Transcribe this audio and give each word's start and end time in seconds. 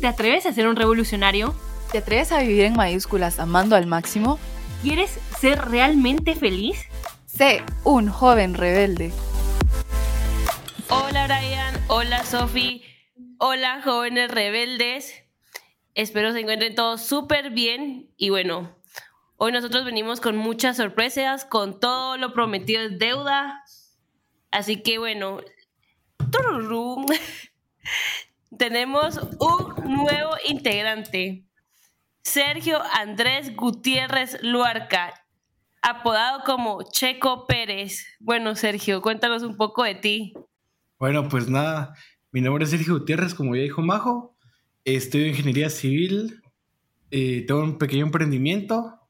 ¿Te 0.00 0.06
atreves 0.06 0.44
a 0.44 0.52
ser 0.52 0.68
un 0.68 0.76
revolucionario? 0.76 1.54
¿Te 1.90 1.98
atreves 1.98 2.30
a 2.30 2.40
vivir 2.40 2.64
en 2.64 2.74
mayúsculas 2.74 3.38
amando 3.38 3.76
al 3.76 3.86
máximo? 3.86 4.38
¿Quieres 4.82 5.18
ser 5.40 5.58
realmente 5.70 6.34
feliz? 6.34 6.84
Sé 7.24 7.62
un 7.82 8.10
joven 8.10 8.52
rebelde. 8.52 9.10
Hola 10.90 11.26
Brian, 11.26 11.74
hola 11.88 12.24
Sofi, 12.24 12.84
hola 13.38 13.80
jóvenes 13.82 14.30
rebeldes. 14.30 15.14
Espero 15.94 16.32
se 16.34 16.40
encuentren 16.40 16.74
todos 16.74 17.00
súper 17.00 17.50
bien 17.50 18.10
y 18.18 18.28
bueno, 18.28 18.76
hoy 19.38 19.50
nosotros 19.50 19.86
venimos 19.86 20.20
con 20.20 20.36
muchas 20.36 20.76
sorpresas, 20.76 21.46
con 21.46 21.80
todo 21.80 22.18
lo 22.18 22.34
prometido 22.34 22.82
es 22.82 22.98
deuda. 22.98 23.64
Así 24.50 24.82
que 24.82 24.98
bueno, 24.98 25.40
tenemos 28.58 29.18
un 29.38 29.94
nuevo 29.94 30.32
integrante, 30.48 31.44
Sergio 32.22 32.78
Andrés 32.92 33.54
Gutiérrez 33.54 34.38
Luarca, 34.42 35.14
apodado 35.82 36.42
como 36.44 36.82
Checo 36.82 37.46
Pérez. 37.46 38.04
Bueno, 38.18 38.54
Sergio, 38.56 39.00
cuéntanos 39.02 39.42
un 39.42 39.56
poco 39.56 39.84
de 39.84 39.94
ti. 39.94 40.34
Bueno, 40.98 41.28
pues 41.28 41.48
nada, 41.48 41.94
mi 42.32 42.40
nombre 42.40 42.64
es 42.64 42.70
Sergio 42.70 42.98
Gutiérrez, 42.98 43.34
como 43.34 43.54
ya 43.54 43.62
dijo 43.62 43.82
Majo, 43.82 44.36
estudio 44.84 45.28
ingeniería 45.28 45.70
civil, 45.70 46.42
eh, 47.10 47.44
tengo 47.46 47.62
un 47.62 47.78
pequeño 47.78 48.06
emprendimiento 48.06 49.00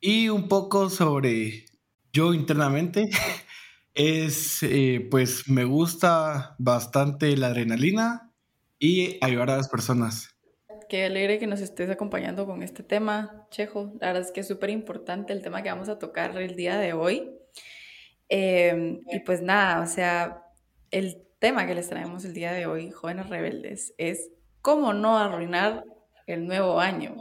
y 0.00 0.28
un 0.28 0.48
poco 0.48 0.90
sobre 0.90 1.66
yo 2.12 2.34
internamente. 2.34 3.10
es, 3.94 4.62
eh, 4.62 5.06
pues 5.10 5.48
me 5.48 5.64
gusta 5.64 6.54
bastante 6.58 7.36
la 7.36 7.48
adrenalina 7.48 8.29
y 8.80 9.18
ayudar 9.20 9.50
a 9.50 9.56
las 9.58 9.68
personas. 9.68 10.34
Qué 10.88 11.04
alegre 11.04 11.38
que 11.38 11.46
nos 11.46 11.60
estés 11.60 11.88
acompañando 11.90 12.46
con 12.46 12.64
este 12.64 12.82
tema, 12.82 13.46
Chejo. 13.50 13.92
La 14.00 14.08
verdad 14.08 14.22
es 14.22 14.32
que 14.32 14.40
es 14.40 14.48
súper 14.48 14.70
importante 14.70 15.32
el 15.32 15.42
tema 15.42 15.62
que 15.62 15.70
vamos 15.70 15.88
a 15.88 16.00
tocar 16.00 16.36
el 16.36 16.56
día 16.56 16.78
de 16.78 16.94
hoy. 16.94 17.30
Em, 18.28 19.02
y 19.08 19.20
pues 19.20 19.42
nada, 19.42 19.82
o 19.82 19.86
sea, 19.86 20.42
el 20.90 21.22
tema 21.38 21.66
que 21.66 21.74
les 21.74 21.88
traemos 21.88 22.24
el 22.24 22.32
día 22.34 22.52
de 22.52 22.66
hoy, 22.66 22.90
jóvenes 22.90 23.28
rebeldes, 23.28 23.94
es 23.98 24.30
cómo 24.62 24.92
no 24.92 25.16
arruinar 25.16 25.84
el 26.26 26.46
nuevo 26.46 26.80
año. 26.80 27.14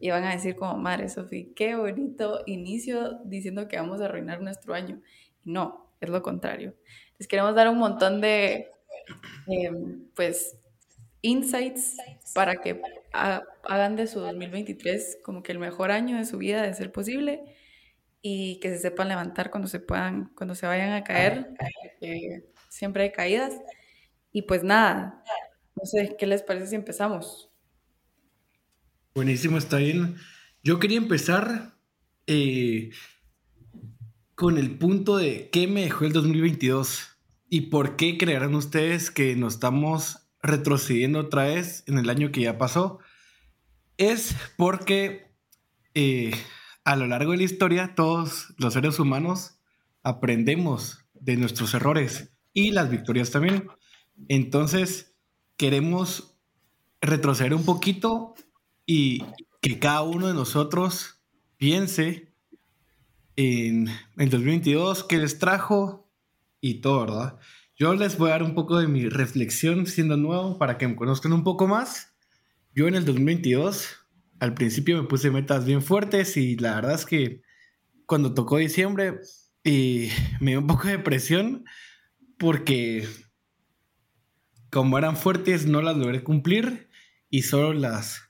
Y 0.00 0.10
van 0.10 0.24
a 0.24 0.32
decir 0.32 0.56
como, 0.56 0.76
madre 0.76 1.08
Sofía, 1.08 1.46
qué 1.54 1.76
bonito 1.76 2.42
inicio 2.46 3.20
diciendo 3.24 3.68
que 3.68 3.76
vamos 3.76 4.00
a 4.00 4.06
arruinar 4.06 4.40
nuestro 4.40 4.74
año. 4.74 5.00
no, 5.44 5.92
es 6.00 6.10
lo 6.10 6.22
contrario. 6.22 6.74
Les 7.18 7.26
queremos 7.26 7.54
dar 7.54 7.68
un 7.68 7.78
montón 7.78 8.20
de, 8.20 8.70
em, 9.48 10.08
pues, 10.14 10.58
insights 11.22 11.96
para 12.34 12.56
que 12.60 12.80
hagan 13.12 13.96
de 13.96 14.06
su 14.06 14.20
2023 14.20 15.18
como 15.22 15.42
que 15.42 15.52
el 15.52 15.58
mejor 15.58 15.90
año 15.90 16.16
de 16.18 16.24
su 16.24 16.38
vida 16.38 16.62
de 16.62 16.74
ser 16.74 16.92
posible 16.92 17.42
y 18.22 18.60
que 18.60 18.70
se 18.70 18.78
sepan 18.78 19.08
levantar 19.08 19.50
cuando 19.50 19.68
se 19.68 19.80
puedan, 19.80 20.32
cuando 20.34 20.54
se 20.54 20.66
vayan 20.66 20.92
a 20.92 21.04
caer, 21.04 21.54
siempre 22.68 23.04
hay 23.04 23.12
caídas. 23.12 23.54
Y 24.32 24.42
pues 24.42 24.62
nada, 24.62 25.22
no 25.76 25.84
sé, 25.84 26.16
¿qué 26.18 26.26
les 26.26 26.42
parece 26.42 26.68
si 26.68 26.74
empezamos? 26.74 27.50
Buenísimo, 29.14 29.58
está 29.58 29.78
bien. 29.78 30.16
Yo 30.62 30.78
quería 30.78 30.98
empezar 30.98 31.76
eh, 32.26 32.90
con 34.34 34.58
el 34.58 34.78
punto 34.78 35.16
de 35.16 35.48
qué 35.50 35.66
me 35.66 35.82
dejó 35.82 36.04
el 36.04 36.12
2022 36.12 37.18
y 37.48 37.62
por 37.62 37.96
qué 37.96 38.18
creerán 38.18 38.54
ustedes 38.54 39.10
que 39.10 39.34
nos 39.34 39.54
estamos 39.54 40.27
retrocediendo 40.42 41.20
otra 41.20 41.44
vez 41.44 41.84
en 41.86 41.98
el 41.98 42.10
año 42.10 42.30
que 42.30 42.42
ya 42.42 42.58
pasó. 42.58 42.98
Es 43.96 44.34
porque 44.56 45.32
eh, 45.94 46.32
a 46.84 46.96
lo 46.96 47.06
largo 47.06 47.32
de 47.32 47.38
la 47.38 47.44
historia 47.44 47.94
todos 47.94 48.54
los 48.58 48.74
seres 48.74 48.98
humanos 48.98 49.60
aprendemos 50.02 51.04
de 51.14 51.36
nuestros 51.36 51.74
errores 51.74 52.32
y 52.52 52.70
las 52.70 52.90
victorias 52.90 53.30
también. 53.30 53.68
Entonces 54.28 55.16
queremos 55.56 56.38
retroceder 57.00 57.54
un 57.54 57.64
poquito 57.64 58.34
y 58.86 59.24
que 59.60 59.78
cada 59.78 60.02
uno 60.02 60.28
de 60.28 60.34
nosotros 60.34 61.20
piense 61.56 62.32
en 63.36 63.88
el 64.16 64.30
2022, 64.30 65.04
qué 65.04 65.18
les 65.18 65.38
trajo 65.38 66.10
y 66.60 66.80
todo, 66.80 67.00
¿verdad? 67.00 67.38
Yo 67.78 67.94
les 67.94 68.18
voy 68.18 68.30
a 68.30 68.32
dar 68.32 68.42
un 68.42 68.56
poco 68.56 68.80
de 68.80 68.88
mi 68.88 69.08
reflexión 69.08 69.86
siendo 69.86 70.16
nuevo 70.16 70.58
para 70.58 70.78
que 70.78 70.88
me 70.88 70.96
conozcan 70.96 71.32
un 71.32 71.44
poco 71.44 71.68
más. 71.68 72.12
Yo 72.74 72.88
en 72.88 72.96
el 72.96 73.04
2022, 73.04 74.04
al 74.40 74.54
principio 74.54 75.00
me 75.00 75.06
puse 75.06 75.30
metas 75.30 75.64
bien 75.64 75.80
fuertes 75.80 76.36
y 76.36 76.56
la 76.56 76.74
verdad 76.74 76.94
es 76.96 77.06
que 77.06 77.42
cuando 78.04 78.34
tocó 78.34 78.56
diciembre 78.56 79.20
y 79.62 80.08
me 80.40 80.50
dio 80.50 80.60
un 80.60 80.66
poco 80.66 80.88
de 80.88 80.98
presión 80.98 81.66
porque 82.36 83.06
como 84.70 84.98
eran 84.98 85.16
fuertes 85.16 85.66
no 85.66 85.80
las 85.80 85.96
logré 85.96 86.24
cumplir 86.24 86.88
y 87.30 87.42
solo 87.42 87.74
las, 87.74 88.22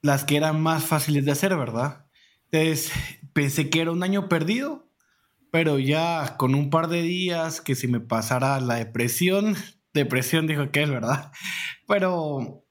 las 0.00 0.22
que 0.22 0.36
eran 0.36 0.62
más 0.62 0.84
fáciles 0.84 1.24
de 1.24 1.32
hacer, 1.32 1.56
¿verdad? 1.56 2.06
Entonces 2.52 2.92
pensé 3.32 3.68
que 3.68 3.80
era 3.80 3.90
un 3.90 4.04
año 4.04 4.28
perdido, 4.28 4.83
pero 5.54 5.78
ya 5.78 6.36
con 6.36 6.56
un 6.56 6.68
par 6.68 6.88
de 6.88 7.02
días 7.02 7.60
que 7.60 7.76
si 7.76 7.86
me 7.86 8.00
pasara 8.00 8.58
la 8.58 8.74
depresión, 8.74 9.54
depresión 9.94 10.48
dijo 10.48 10.72
que 10.72 10.82
es 10.82 10.90
verdad, 10.90 11.30
pero 11.86 12.66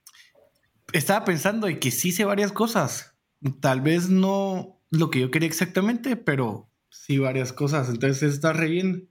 estaba 0.91 1.23
pensando 1.23 1.69
y 1.69 1.79
que 1.79 1.91
sí 1.91 2.11
sé 2.11 2.25
varias 2.25 2.51
cosas, 2.51 3.15
tal 3.61 3.79
vez 3.79 4.09
no 4.09 4.81
lo 4.91 5.09
que 5.09 5.21
yo 5.21 5.31
quería 5.31 5.47
exactamente, 5.47 6.17
pero 6.17 6.69
sí 6.89 7.19
varias 7.19 7.53
cosas, 7.53 7.87
entonces 7.87 8.33
está 8.33 8.51
re 8.51 8.67
bien. 8.67 9.09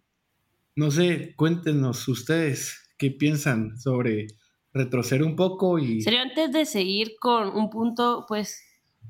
No 0.77 0.91
sé, 0.91 1.33
cuéntenos 1.37 2.07
ustedes 2.09 2.91
qué 2.99 3.11
piensan 3.11 3.79
sobre 3.79 4.27
retroceder 4.75 5.23
un 5.23 5.35
poco 5.35 5.79
y... 5.79 6.03
Sería 6.03 6.21
antes 6.21 6.53
de 6.53 6.67
seguir 6.67 7.15
con 7.19 7.49
un 7.49 7.71
punto, 7.71 8.27
pues, 8.29 8.63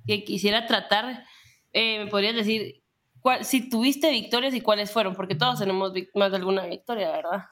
que 0.06 0.22
quisiera 0.22 0.68
tratar 0.68 1.24
eh, 1.72 2.04
¿me 2.04 2.06
podrías 2.08 2.34
decir 2.34 2.81
cuál, 3.22 3.44
si 3.44 3.68
tuviste 3.68 4.10
victorias 4.10 4.54
y 4.54 4.60
cuáles 4.60 4.90
fueron? 4.90 5.14
Porque 5.14 5.34
todos 5.34 5.60
tenemos 5.60 5.92
más 6.14 6.30
de 6.30 6.36
alguna 6.36 6.66
victoria, 6.66 7.10
¿verdad? 7.12 7.44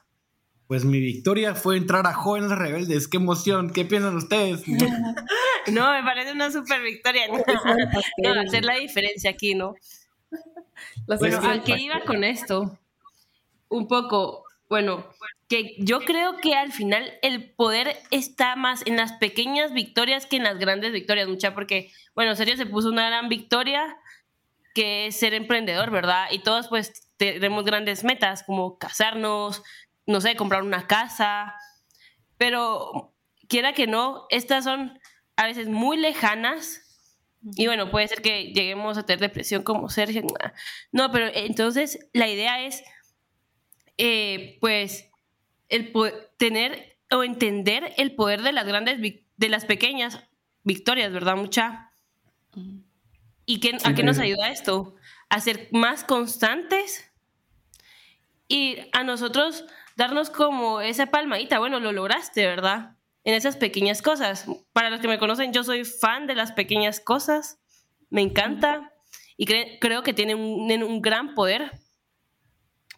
Pues 0.67 0.85
mi 0.85 0.99
victoria 0.99 1.53
fue 1.53 1.75
entrar 1.75 2.07
a 2.07 2.13
Jóvenes 2.13 2.51
Rebeldes. 2.51 3.07
¡Qué 3.07 3.17
emoción! 3.17 3.73
¿Qué 3.73 3.83
piensan 3.83 4.15
ustedes? 4.15 4.63
no, 5.67 5.91
me 5.91 6.03
parece 6.03 6.31
una 6.31 6.51
super 6.51 6.81
victoria. 6.81 7.27
no, 7.27 8.39
hacer 8.41 8.63
la 8.63 8.75
diferencia 8.75 9.31
aquí, 9.31 9.55
¿no? 9.55 9.75
bueno, 11.07 11.39
¿a 11.43 11.63
qué 11.63 11.77
iba 11.77 12.01
con 12.05 12.23
esto? 12.23 12.79
Un 13.67 13.87
poco, 13.87 14.45
bueno, 14.69 15.05
que 15.49 15.75
yo 15.79 15.99
creo 16.01 16.37
que 16.37 16.55
al 16.55 16.71
final 16.71 17.11
el 17.21 17.51
poder 17.51 17.97
está 18.09 18.55
más 18.55 18.81
en 18.87 18.95
las 18.95 19.11
pequeñas 19.13 19.73
victorias 19.73 20.25
que 20.25 20.37
en 20.37 20.43
las 20.43 20.57
grandes 20.57 20.93
victorias, 20.93 21.27
mucha, 21.27 21.53
porque, 21.53 21.91
bueno, 22.15 22.35
Serio 22.35 22.55
se 22.55 22.65
puso 22.65 22.87
una 22.87 23.07
gran 23.07 23.27
victoria 23.27 23.97
que 24.73 25.07
es 25.07 25.15
ser 25.17 25.33
emprendedor, 25.33 25.91
¿verdad? 25.91 26.27
Y 26.31 26.39
todos 26.39 26.67
pues 26.67 27.09
tenemos 27.17 27.63
grandes 27.65 28.03
metas 28.03 28.43
como 28.43 28.77
casarnos, 28.77 29.63
no 30.05 30.21
sé, 30.21 30.35
comprar 30.35 30.63
una 30.63 30.87
casa, 30.87 31.55
pero 32.37 33.13
quiera 33.47 33.73
que 33.73 33.87
no, 33.87 34.25
estas 34.29 34.63
son 34.63 34.99
a 35.35 35.45
veces 35.45 35.67
muy 35.67 35.97
lejanas 35.97 36.81
y 37.43 37.65
bueno, 37.65 37.89
puede 37.89 38.07
ser 38.07 38.21
que 38.21 38.53
lleguemos 38.53 38.97
a 38.97 39.05
tener 39.05 39.19
depresión 39.19 39.63
como 39.63 39.89
Sergio. 39.89 40.23
No, 40.91 41.11
pero 41.11 41.27
entonces 41.33 41.99
la 42.13 42.27
idea 42.27 42.63
es, 42.63 42.83
eh, 43.97 44.57
pues, 44.61 45.09
el 45.69 45.91
tener 46.37 46.97
o 47.09 47.23
entender 47.23 47.93
el 47.97 48.15
poder 48.15 48.41
de 48.43 48.51
las 48.51 48.65
grandes, 48.65 48.99
de 49.01 49.49
las 49.49 49.65
pequeñas 49.65 50.19
victorias, 50.63 51.11
¿verdad? 51.11 51.35
Mucha. 51.35 51.91
¿Y 53.45 53.59
qué, 53.59 53.77
a 53.83 53.93
qué 53.93 54.03
nos 54.03 54.19
ayuda 54.19 54.51
esto? 54.51 54.95
A 55.29 55.39
ser 55.39 55.67
más 55.71 56.03
constantes 56.03 57.11
y 58.47 58.77
a 58.91 59.03
nosotros 59.03 59.65
darnos 59.95 60.29
como 60.29 60.81
esa 60.81 61.07
palmadita. 61.07 61.59
Bueno, 61.59 61.79
lo 61.79 61.91
lograste, 61.91 62.45
¿verdad? 62.45 62.97
En 63.23 63.33
esas 63.33 63.55
pequeñas 63.57 64.01
cosas. 64.01 64.45
Para 64.73 64.89
los 64.89 64.99
que 64.99 65.07
me 65.07 65.19
conocen, 65.19 65.53
yo 65.53 65.63
soy 65.63 65.85
fan 65.85 66.27
de 66.27 66.35
las 66.35 66.51
pequeñas 66.51 66.99
cosas. 66.99 67.59
Me 68.09 68.21
encanta 68.21 68.91
y 69.37 69.45
creo 69.79 70.03
que 70.03 70.13
tienen 70.13 70.37
un, 70.37 71.01
gran 71.01 71.33
poder. 71.33 71.71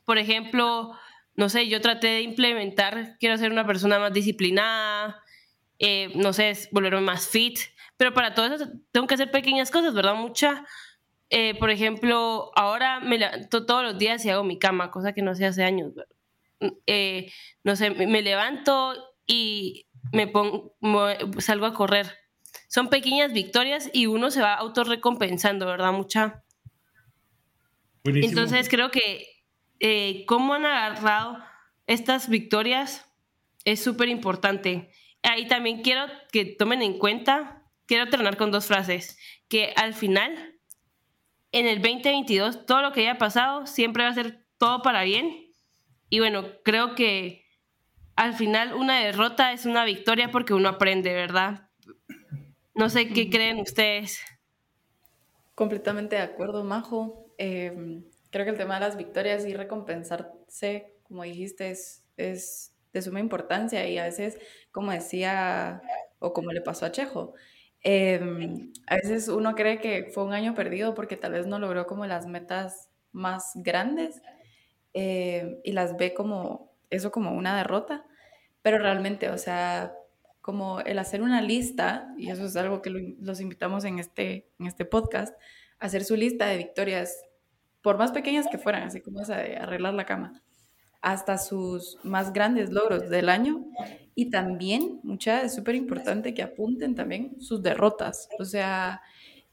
Por 0.05 0.17
ejemplo, 0.17 0.91
no 1.35 1.49
sé, 1.49 1.67
yo 1.69 1.79
traté 1.81 2.07
de 2.07 2.21
implementar, 2.21 3.15
quiero 3.19 3.37
ser 3.37 3.51
una 3.51 3.65
persona 3.65 3.99
más 3.99 4.11
disciplinada, 4.11 5.21
eh, 5.79 6.11
no 6.15 6.33
sé, 6.33 6.53
volverme 6.71 7.01
más 7.01 7.29
fit, 7.29 7.59
pero 7.97 8.13
para 8.13 8.33
todo 8.33 8.47
eso 8.47 8.67
tengo 8.91 9.07
que 9.07 9.15
hacer 9.15 9.31
pequeñas 9.31 9.71
cosas, 9.71 9.93
¿verdad? 9.93 10.15
Mucha. 10.15 10.65
Eh, 11.29 11.55
por 11.57 11.69
ejemplo, 11.69 12.51
ahora 12.55 12.99
me 12.99 13.17
levanto 13.17 13.65
todos 13.65 13.83
los 13.83 13.97
días 13.97 14.23
y 14.25 14.29
hago 14.29 14.43
mi 14.43 14.59
cama, 14.59 14.91
cosa 14.91 15.13
que 15.13 15.21
no 15.21 15.35
sé 15.35 15.45
hace 15.45 15.63
años. 15.63 15.93
Eh, 16.87 17.31
no 17.63 17.75
sé, 17.75 17.89
me 17.89 18.21
levanto 18.21 18.93
y 19.25 19.87
me 20.11 20.27
pongo, 20.27 20.75
salgo 21.39 21.65
a 21.65 21.73
correr. 21.73 22.11
Son 22.67 22.89
pequeñas 22.89 23.33
victorias 23.33 23.89
y 23.93 24.05
uno 24.05 24.31
se 24.31 24.41
va 24.41 24.53
autorrecompensando, 24.53 25.65
¿verdad? 25.65 25.91
Mucha. 25.91 26.43
Entonces 28.03 28.67
creo 28.69 28.91
que 28.91 29.27
eh, 29.79 30.25
cómo 30.27 30.53
han 30.53 30.65
agarrado 30.65 31.37
estas 31.87 32.29
victorias 32.29 33.05
es 33.65 33.81
súper 33.81 34.09
importante. 34.09 34.91
Ahí 35.23 35.47
también 35.47 35.81
quiero 35.81 36.05
que 36.31 36.45
tomen 36.45 36.81
en 36.81 36.97
cuenta, 36.97 37.62
quiero 37.93 38.09
terminar 38.09 38.37
con 38.37 38.49
dos 38.49 38.65
frases, 38.65 39.19
que 39.47 39.71
al 39.75 39.93
final, 39.93 40.57
en 41.51 41.67
el 41.67 41.79
2022, 41.79 42.65
todo 42.65 42.81
lo 42.81 42.91
que 42.91 43.01
haya 43.01 43.19
pasado 43.19 43.67
siempre 43.67 44.03
va 44.03 44.09
a 44.09 44.15
ser 44.15 44.47
todo 44.57 44.81
para 44.81 45.03
bien. 45.03 45.51
Y 46.09 46.17
bueno, 46.17 46.43
creo 46.63 46.95
que 46.95 47.45
al 48.15 48.33
final 48.33 48.73
una 48.73 48.99
derrota 48.99 49.53
es 49.53 49.67
una 49.67 49.85
victoria 49.85 50.31
porque 50.31 50.55
uno 50.55 50.69
aprende, 50.69 51.13
¿verdad? 51.13 51.69
No 52.73 52.89
sé 52.89 53.09
qué 53.09 53.29
creen 53.29 53.59
ustedes. 53.59 54.19
Completamente 55.53 56.15
de 56.15 56.23
acuerdo, 56.23 56.63
Majo. 56.63 57.31
Em, 57.37 58.05
creo 58.31 58.43
que 58.43 58.51
el 58.51 58.57
tema 58.57 58.73
de 58.73 58.87
las 58.87 58.97
victorias 58.97 59.45
y 59.45 59.53
recompensarse, 59.53 60.95
como 61.03 61.21
dijiste, 61.21 61.69
es, 61.69 62.03
es 62.17 62.75
de 62.91 63.03
suma 63.03 63.19
importancia 63.19 63.87
y 63.87 63.99
a 63.99 64.05
veces, 64.05 64.39
como 64.71 64.91
decía, 64.91 65.83
o 66.17 66.33
como 66.33 66.51
le 66.53 66.61
pasó 66.61 66.87
a 66.87 66.91
Chejo, 66.91 67.35
em, 67.83 68.71
a 68.88 68.95
veces 68.95 69.27
uno 69.27 69.56
cree 69.56 69.80
que 69.80 70.09
fue 70.13 70.24
un 70.24 70.33
año 70.33 70.56
perdido 70.56 70.94
porque 70.94 71.18
tal 71.18 71.33
vez 71.33 71.47
no 71.47 71.59
logró 71.59 71.85
como 71.85 72.06
las 72.06 72.25
metas 72.27 72.89
más 73.12 73.51
grandes 73.56 74.21
em, 74.94 75.57
y 75.63 75.71
las 75.74 75.97
ve 75.97 76.13
como 76.13 76.74
eso 76.89 77.12
como 77.12 77.31
una 77.31 77.57
derrota, 77.57 78.06
pero 78.62 78.77
realmente, 78.77 79.30
o 79.30 79.38
sea, 79.38 79.94
como 80.41 80.81
el 80.81 81.00
hacer 81.00 81.21
una 81.21 81.41
lista, 81.41 82.13
y 82.18 82.30
eso 82.30 82.45
es 82.45 82.56
algo 82.56 82.81
que 82.81 82.89
los 82.89 83.39
invitamos 83.39 83.86
en 83.86 84.00
este, 84.00 84.50
en 84.59 84.68
este 84.68 84.86
podcast, 84.86 85.33
hacer 85.79 86.03
su 86.03 86.15
lista 86.15 86.47
de 86.47 86.57
victorias, 86.57 87.18
por 87.81 87.97
más 87.97 88.12
pequeñas 88.12 88.47
que 88.50 88.57
fueran, 88.57 88.83
así 88.83 89.01
como 89.01 89.21
esa 89.21 89.38
de 89.38 89.57
arreglar 89.57 89.94
la 89.94 90.06
cama, 90.06 90.41
hasta 91.01 91.38
sus 91.38 91.97
más 92.03 92.33
grandes 92.33 92.71
logros 92.71 93.09
del 93.09 93.29
año. 93.29 93.65
Y 94.15 94.30
también, 94.30 95.00
mucha, 95.04 95.42
es 95.44 95.56
súper 95.56 95.75
importante 95.75 96.33
que 96.33 96.44
apunten 96.44 96.95
también 96.95 97.42
sus 97.42 97.63
derrotas. 97.63 98.30
O 98.39 98.45
sea, 98.45 99.01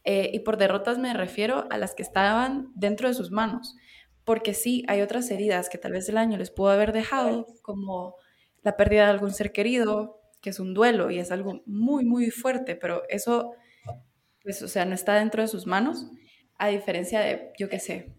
eh, 0.05 0.31
y 0.33 0.41
por 0.41 0.57
derrotas 0.57 0.99
me 0.99 1.15
refiero 1.15 1.67
a 1.71 1.79
las 1.79 1.95
que 1.95 2.03
estaban 2.03 2.71
dentro 2.75 3.09
de 3.09 3.15
sus 3.15 3.31
manos. 3.31 3.77
Porque 4.25 4.55
sí, 4.55 4.85
hay 4.89 5.01
otras 5.01 5.31
heridas 5.31 5.71
que 5.71 5.79
tal 5.79 5.93
vez 5.93 6.09
el 6.09 6.19
año 6.19 6.37
les 6.37 6.51
pudo 6.51 6.71
haber 6.71 6.93
dejado, 6.93 7.47
como 7.63 8.17
la 8.63 8.77
pérdida 8.77 9.05
de 9.05 9.11
algún 9.11 9.33
ser 9.33 9.53
querido, 9.53 10.21
que 10.41 10.51
es 10.51 10.61
un 10.61 10.75
duelo 10.75 11.11
y 11.11 11.19
es 11.19 11.31
algo 11.31 11.63
muy, 11.67 12.05
muy 12.05 12.31
fuerte, 12.31 12.77
pero 12.77 13.03
eso, 13.09 13.53
pues, 14.43 14.63
o 14.63 14.69
sea, 14.69 14.85
no 14.85 14.95
está 14.95 15.15
dentro 15.15 15.43
de 15.43 15.49
sus 15.49 15.67
manos, 15.67 16.07
a 16.59 16.69
diferencia 16.69 17.21
de, 17.21 17.53
yo 17.59 17.69
qué 17.69 17.79
sé, 17.79 18.15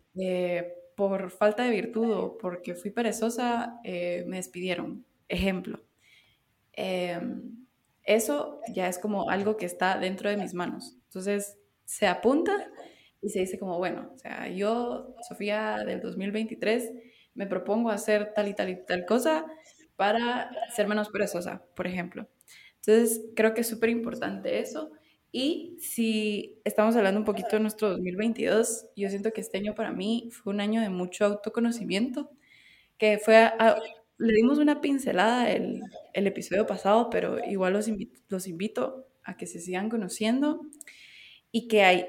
por 0.96 1.32
falta 1.32 1.64
de 1.64 1.72
virtud 1.72 2.12
o 2.12 2.38
porque 2.38 2.76
fui 2.76 2.92
perezosa, 2.92 3.80
eh, 3.84 4.24
me 4.28 4.38
despidieron. 4.38 5.06
Ejemplo. 5.28 5.82
Em, 6.74 7.66
eso 8.04 8.62
ya 8.74 8.88
es 8.88 8.98
como 9.00 9.30
algo 9.30 9.58
que 9.58 9.66
está 9.66 9.98
dentro 10.00 10.30
de 10.30 10.38
mis 10.38 10.54
manos. 10.54 10.98
Entonces 11.06 11.58
se 11.86 12.08
apunta 12.08 12.72
y 13.22 13.30
se 13.30 13.40
dice 13.40 13.60
como, 13.60 13.78
bueno, 13.78 14.12
o 14.16 14.18
sea, 14.18 14.48
yo, 14.50 15.16
Sofía 15.28 15.84
del 15.86 16.02
2023, 16.02 16.92
me 17.36 17.48
propongo 17.48 17.90
hacer 17.92 18.34
tal 18.34 18.48
y 18.48 18.54
tal 18.56 18.70
y 18.70 18.86
tal 18.86 19.06
cosa 19.06 19.46
para 19.96 20.50
ser 20.76 20.88
menos 20.88 21.10
perezosa, 21.10 21.64
por 21.76 21.88
ejemplo. 21.88 22.28
Entonces 22.78 23.22
creo 23.36 23.54
que 23.54 23.62
es 23.62 23.68
súper 23.70 23.90
importante 23.90 24.60
eso. 24.60 24.92
Y 25.32 25.78
si 25.80 26.60
estamos 26.66 26.96
hablando 26.96 27.20
un 27.20 27.26
poquito 27.26 27.50
de 27.52 27.60
nuestro 27.62 27.90
2022, 27.90 28.88
yo 28.96 29.10
siento 29.10 29.32
que 29.32 29.42
este 29.42 29.60
año 29.60 29.76
para 29.76 29.92
mí 29.92 30.30
fue 30.32 30.54
un 30.54 30.60
año 30.60 30.82
de 30.82 30.90
mucho 30.90 31.26
autoconocimiento, 31.26 32.32
que 32.98 33.20
fue, 33.20 33.52
le 34.22 34.34
dimos 34.34 34.60
una 34.60 34.82
pincelada 34.82 35.52
el, 35.52 35.82
el 36.14 36.28
episodio 36.28 36.68
pasado, 36.68 37.10
pero 37.10 37.44
igual 37.44 37.74
los 37.74 37.88
invito, 37.88 38.22
los 38.30 38.48
invito 38.48 39.08
a 39.24 39.36
que 39.36 39.48
se 39.48 39.60
sigan 39.60 39.90
conociendo 39.90 40.62
y 41.52 41.68
que 41.68 41.84
hay, 41.84 42.06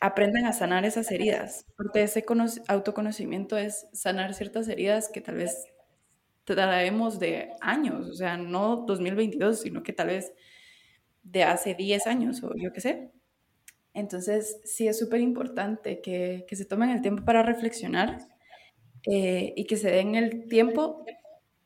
aprendan 0.00 0.44
a 0.44 0.52
sanar 0.52 0.84
esas 0.84 1.10
heridas, 1.10 1.66
porque 1.76 2.02
ese 2.02 2.24
autoconocimiento 2.68 3.56
es 3.56 3.86
sanar 3.92 4.34
ciertas 4.34 4.68
heridas 4.68 5.08
que 5.08 5.20
tal 5.20 5.36
vez 5.36 5.66
traemos 6.44 7.18
de 7.18 7.50
años, 7.60 8.08
o 8.08 8.14
sea, 8.14 8.36
no 8.36 8.84
2022, 8.86 9.62
sino 9.62 9.82
que 9.82 9.94
tal 9.94 10.08
vez 10.08 10.32
de 11.22 11.44
hace 11.44 11.74
10 11.74 12.06
años 12.06 12.42
o 12.42 12.52
yo 12.54 12.72
qué 12.72 12.80
sé. 12.82 13.10
Entonces, 13.94 14.60
sí 14.64 14.86
es 14.86 14.98
súper 14.98 15.20
importante 15.20 16.02
que, 16.02 16.44
que, 16.46 16.56
se 16.56 16.64
tomen 16.64 16.90
el 16.90 17.00
tiempo 17.00 17.24
para 17.24 17.42
reflexionar 17.42 18.18
eh, 19.06 19.54
y 19.56 19.66
que 19.66 19.76
se 19.76 19.90
den 19.90 20.16
el 20.16 20.48
tiempo 20.48 21.04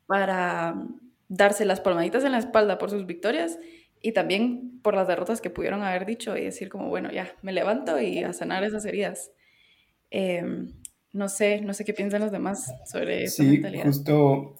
para 0.09 0.87
darse 1.27 1.65
las 1.65 1.81
palmaditas 1.81 2.23
en 2.23 2.31
la 2.31 2.39
espalda 2.39 2.79
por 2.79 2.89
sus 2.89 3.05
victorias 3.05 3.59
y 4.01 4.13
también 4.13 4.79
por 4.81 4.95
las 4.95 5.07
derrotas 5.07 5.39
que 5.39 5.51
pudieron 5.51 5.83
haber 5.83 6.07
dicho 6.07 6.35
y 6.35 6.45
decir 6.45 6.67
como, 6.67 6.89
bueno, 6.89 7.11
ya, 7.11 7.31
me 7.43 7.53
levanto 7.53 8.01
y 8.01 8.23
a 8.23 8.33
sanar 8.33 8.63
esas 8.63 8.83
heridas. 8.85 9.29
Em, 10.09 10.71
no 11.13 11.29
sé, 11.29 11.61
no 11.61 11.75
sé 11.75 11.85
qué 11.85 11.93
piensan 11.93 12.21
los 12.21 12.31
demás 12.31 12.73
sobre 12.91 13.25
esa 13.25 13.43
sí, 13.43 13.61
justo 13.83 14.55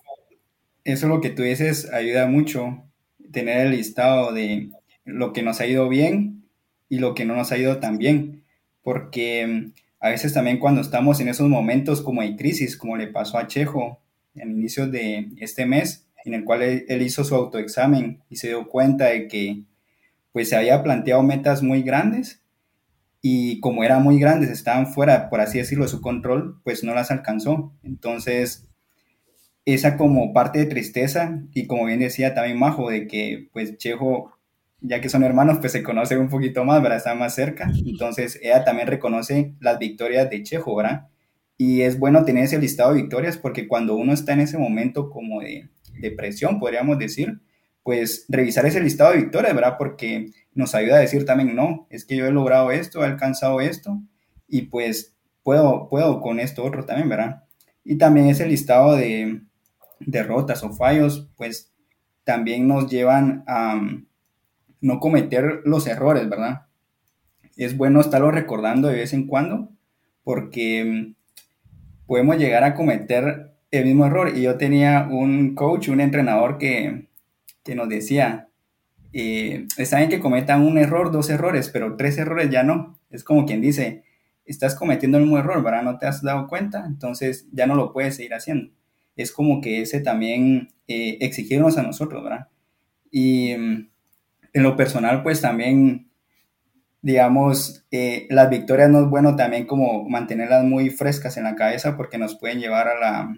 eso 0.83 1.07
lo 1.07 1.19
que 1.19 1.31
tú 1.31 1.41
dices 1.41 1.91
ayuda 1.91 2.27
mucho, 2.27 2.83
tener 3.31 3.65
el 3.65 3.71
listado 3.71 4.31
de 4.31 4.69
lo 5.03 5.33
que 5.33 5.41
nos 5.41 5.61
ha 5.61 5.65
ido 5.65 5.89
bien 5.89 6.43
y 6.89 6.99
lo 6.99 7.15
que 7.15 7.25
no 7.25 7.35
nos 7.35 7.51
ha 7.51 7.57
ido 7.57 7.79
tan 7.79 7.97
bien, 7.97 8.43
porque 8.83 9.47
mm, 9.47 9.73
a 9.99 10.09
veces 10.09 10.31
también 10.31 10.59
cuando 10.59 10.81
estamos 10.81 11.19
en 11.19 11.29
esos 11.29 11.49
momentos 11.49 12.03
como 12.03 12.21
de 12.21 12.35
crisis, 12.35 12.77
como 12.77 12.97
le 12.97 13.07
pasó 13.07 13.39
a 13.39 13.47
Chejo 13.47 13.99
en 14.39 14.51
inicio 14.51 14.87
de 14.87 15.29
este 15.37 15.65
mes, 15.65 16.07
en 16.25 16.33
el 16.33 16.43
cual 16.43 16.61
él, 16.61 17.01
hizo 17.01 17.23
su 17.23 17.35
autoexamen 17.35 18.21
y 18.29 18.37
se 18.37 18.49
dio 18.49 18.67
cuenta 18.67 19.05
de 19.05 19.27
que 19.27 19.63
pues 20.31 20.49
se 20.49 20.55
había 20.55 20.83
planteado 20.83 21.23
metas 21.23 21.63
muy 21.63 21.81
grandes 21.81 22.43
y 23.21 23.59
como 23.59 23.83
eran 23.83 24.03
muy 24.03 24.19
grandes, 24.19 24.49
estaban 24.49 24.87
fuera, 24.87 25.29
por 25.29 25.41
así 25.41 25.57
decirlo, 25.57 25.85
de 25.85 25.91
su 25.91 26.01
control, 26.01 26.61
pues 26.63 26.83
no 26.83 26.93
las 26.93 27.11
alcanzó. 27.11 27.73
Entonces, 27.83 28.67
esa 29.65 29.97
como 29.97 30.33
parte 30.33 30.59
de 30.59 30.65
tristeza 30.65 31.41
y 31.53 31.67
como 31.67 31.85
bien 31.85 31.99
decía 31.99 32.33
también 32.33 32.59
Majo, 32.59 32.89
de 32.89 33.07
que 33.07 33.49
pues 33.51 33.77
Chejo 33.77 34.33
ya 34.81 35.01
que 35.01 35.09
son 35.09 35.23
hermanos, 35.23 35.57
pues 35.59 35.71
se 35.71 35.83
conocen 35.83 36.19
un 36.19 36.29
poquito 36.29 36.63
más, 36.63 36.81
¿verdad? 36.81 36.99
Están 36.99 37.19
más 37.19 37.35
cerca. 37.35 37.69
Entonces, 37.85 38.39
ella 38.41 38.63
también 38.63 38.87
reconoce 38.87 39.53
las 39.59 39.77
victorias 39.77 40.29
de 40.29 40.43
Chejo, 40.43 40.75
¿verdad? 40.75 41.07
Y 41.61 41.81
es 41.81 41.99
bueno 41.99 42.23
tener 42.23 42.45
ese 42.45 42.57
listado 42.57 42.93
de 42.93 43.01
victorias 43.01 43.37
porque 43.37 43.67
cuando 43.67 43.97
uno 43.97 44.13
está 44.13 44.31
en 44.31 44.39
ese 44.39 44.57
momento 44.57 45.09
como 45.09 45.41
de 45.41 45.67
depresión, 45.99 46.57
podríamos 46.57 46.97
decir, 46.97 47.41
pues 47.83 48.25
revisar 48.29 48.65
ese 48.65 48.79
listado 48.79 49.11
de 49.11 49.17
victorias, 49.17 49.53
¿verdad? 49.53 49.75
Porque 49.77 50.31
nos 50.53 50.73
ayuda 50.73 50.95
a 50.95 51.01
decir 51.01 51.25
también, 51.25 51.53
no, 51.53 51.85
es 51.89 52.05
que 52.05 52.15
yo 52.15 52.25
he 52.25 52.31
logrado 52.31 52.71
esto, 52.71 53.03
he 53.03 53.05
alcanzado 53.05 53.59
esto 53.59 54.01
y 54.47 54.63
pues 54.63 55.17
puedo, 55.43 55.89
puedo 55.89 56.21
con 56.21 56.39
esto 56.39 56.63
otro 56.63 56.85
también, 56.85 57.09
¿verdad? 57.09 57.43
Y 57.83 57.97
también 57.97 58.27
ese 58.27 58.47
listado 58.47 58.95
de 58.95 59.41
derrotas 59.99 60.63
o 60.63 60.71
fallos, 60.71 61.29
pues 61.35 61.73
también 62.23 62.69
nos 62.69 62.89
llevan 62.89 63.43
a 63.47 63.81
no 64.79 64.99
cometer 65.01 65.61
los 65.65 65.87
errores, 65.87 66.29
¿verdad? 66.29 66.67
Es 67.57 67.75
bueno 67.75 67.99
estarlo 67.99 68.31
recordando 68.31 68.87
de 68.87 68.95
vez 68.95 69.11
en 69.11 69.27
cuando 69.27 69.73
porque 70.23 70.85
mm, 70.85 71.18
podemos 72.09 72.39
llegar 72.39 72.63
a 72.63 72.73
cometer 72.73 73.53
el 73.69 73.85
mismo 73.85 74.07
error. 74.07 74.35
Y 74.35 74.41
yo 74.41 74.57
tenía 74.57 75.07
un 75.11 75.53
coach, 75.53 75.89
un 75.89 76.01
entrenador 76.01 76.57
que, 76.57 77.07
nos 77.75 77.87
decía, 77.87 78.49
eh, 79.13 79.67
que 79.77 80.19
cometan 80.19 80.63
un 80.63 80.79
error, 80.79 81.11
dos 81.11 81.29
errores, 81.29 81.69
pero 81.69 81.97
tres 81.97 82.17
errores 82.17 82.49
ya 82.49 82.63
no. 82.63 82.99
Es 83.11 83.23
como 83.23 83.45
quien 83.45 83.61
dice, 83.61 84.01
estás 84.43 84.73
cometiendo 84.73 85.19
el 85.19 85.25
mismo 85.25 85.37
error, 85.37 85.63
¿verdad? 85.63 85.83
No 85.83 85.99
te 85.99 86.07
has 86.07 86.23
dado 86.23 86.47
cuenta, 86.47 86.83
entonces 86.87 87.47
ya 87.51 87.67
no 87.67 87.75
lo 87.75 87.93
puedes 87.93 88.15
seguir 88.15 88.33
haciendo. 88.33 88.71
Es 89.15 89.31
como 89.31 89.61
que 89.61 89.83
ese 89.83 89.99
también 89.99 90.69
eh, 90.87 91.19
exigirnos 91.21 91.77
a 91.77 91.83
nosotros, 91.83 92.23
¿verdad? 92.23 92.47
Y 93.11 93.53
mm, 93.55 93.87
en 94.53 94.63
lo 94.63 94.75
personal, 94.75 95.21
pues 95.21 95.41
también, 95.41 96.08
digamos, 97.01 97.85
eh, 97.91 98.27
las 98.29 98.49
victorias 98.49 98.89
no 98.89 99.01
es 99.01 99.09
bueno 99.09 99.35
también 99.35 99.65
como 99.65 100.07
mantenerlas 100.09 100.63
muy 100.63 100.89
frescas 100.89 101.37
en 101.37 101.45
la 101.45 101.55
cabeza 101.55 101.95
porque 101.95 102.17
nos 102.17 102.35
pueden 102.35 102.59
llevar 102.59 102.87
a 102.87 102.99
la, 102.99 103.35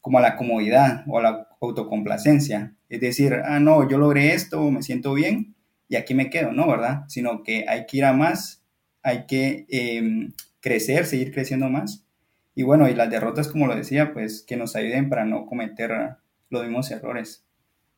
como 0.00 0.18
a 0.18 0.22
la 0.22 0.36
comodidad 0.36 1.04
o 1.06 1.18
a 1.18 1.22
la 1.22 1.48
autocomplacencia. 1.60 2.74
Es 2.88 3.00
decir, 3.00 3.40
ah, 3.44 3.60
no, 3.60 3.88
yo 3.88 3.98
logré 3.98 4.34
esto, 4.34 4.70
me 4.70 4.82
siento 4.82 5.14
bien 5.14 5.54
y 5.88 5.96
aquí 5.96 6.14
me 6.14 6.30
quedo, 6.30 6.52
¿no? 6.52 6.66
¿Verdad? 6.68 7.04
Sino 7.08 7.42
que 7.42 7.66
hay 7.68 7.86
que 7.86 7.98
ir 7.98 8.04
a 8.04 8.12
más, 8.12 8.62
hay 9.02 9.26
que 9.26 9.66
em, 9.68 10.32
crecer, 10.60 11.06
seguir 11.06 11.32
creciendo 11.32 11.68
más. 11.68 12.06
Y 12.54 12.62
bueno, 12.64 12.88
y 12.88 12.94
las 12.94 13.10
derrotas, 13.10 13.48
como 13.48 13.66
lo 13.66 13.76
decía, 13.76 14.12
pues 14.12 14.42
que 14.42 14.56
nos 14.56 14.76
ayuden 14.76 15.08
para 15.08 15.24
no 15.24 15.46
cometer 15.46 16.16
los 16.50 16.62
mismos 16.62 16.90
errores. 16.90 17.44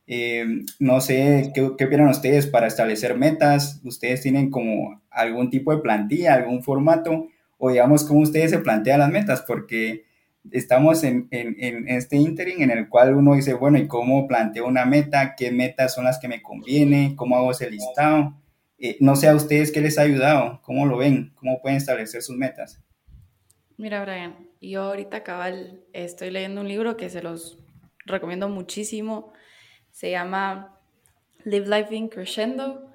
Eh, 0.07 0.45
no 0.79 1.01
sé 1.01 1.51
¿qué, 1.55 1.73
qué 1.79 1.85
opinan 1.87 2.09
ustedes 2.09 2.47
para 2.47 2.67
establecer 2.67 3.17
metas. 3.17 3.81
¿Ustedes 3.85 4.21
tienen 4.21 4.51
como 4.51 5.03
algún 5.11 5.51
tipo 5.51 5.75
de 5.75 5.83
plantilla, 5.83 6.35
algún 6.35 6.63
formato? 6.63 7.29
O 7.59 7.71
digamos, 7.71 8.05
¿cómo 8.05 8.21
ustedes 8.21 8.51
se 8.51 8.59
plantean 8.59 9.01
las 9.01 9.11
metas? 9.11 9.43
Porque 9.43 10.05
estamos 10.51 11.05
en, 11.05 11.29
en, 11.31 11.57
en, 11.59 11.89
este 11.89 12.17
interim 12.17 12.63
en 12.63 12.71
el 12.71 12.89
cual 12.89 13.15
uno 13.15 13.35
dice, 13.35 13.55
bueno, 13.55 13.79
¿y 13.79 13.87
cómo 13.87 14.27
planteo 14.27 14.67
una 14.67 14.85
meta? 14.85 15.35
¿Qué 15.37 15.51
metas 15.51 15.95
son 15.95 16.05
las 16.05 16.19
que 16.19 16.29
me 16.29 16.43
conviene? 16.43 17.15
¿Cómo 17.17 17.37
hago 17.37 17.51
ese 17.51 17.71
listado? 17.71 18.35
Eh, 18.79 18.97
no 19.01 19.17
sé 19.17 19.29
a 19.29 19.35
ustedes 19.35 19.73
qué 19.73 19.81
les 19.81 19.99
ha 19.99 20.03
ayudado, 20.03 20.61
cómo 20.63 20.87
lo 20.87 20.99
ven, 20.99 21.33
cómo 21.37 21.61
pueden 21.63 21.79
establecer 21.79 22.23
sus 22.23 22.37
metas. 22.37 22.83
Mira, 23.77 24.03
Brian, 24.03 24.37
yo 24.61 24.83
ahorita 24.83 25.23
cabal 25.23 25.81
estoy 25.93 26.31
leyendo 26.31 26.61
un 26.61 26.69
libro 26.69 26.97
que 26.97 27.09
se 27.09 27.23
los 27.23 27.59
recomiendo 28.05 28.49
muchísimo. 28.49 29.33
Se 29.95 30.11
llama 30.11 30.77
Live 31.45 31.69
Life 31.69 31.95
in 31.95 32.09
Crescendo. 32.09 32.91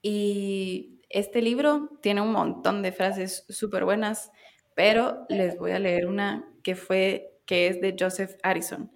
Y 0.00 1.02
este 1.10 1.42
libro 1.42 1.90
tiene 2.00 2.22
un 2.22 2.32
montón 2.32 2.82
de 2.82 2.92
frases 2.92 3.44
súper 3.50 3.84
buenas, 3.84 4.32
pero 4.74 5.26
les 5.28 5.58
voy 5.58 5.72
a 5.72 5.78
leer 5.78 6.06
una 6.06 6.50
que 6.62 6.76
fue, 6.76 7.38
que 7.44 7.66
es 7.66 7.82
de 7.82 7.94
Joseph 7.98 8.36
Addison. 8.42 8.90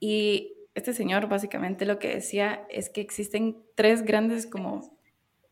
Y 0.00 0.54
este 0.74 0.94
señor 0.94 1.28
básicamente 1.28 1.84
lo 1.84 1.98
que 1.98 2.14
decía 2.14 2.66
es 2.70 2.88
que 2.88 3.02
existen 3.02 3.62
tres 3.74 4.02
grandes 4.02 4.46
como 4.46 4.98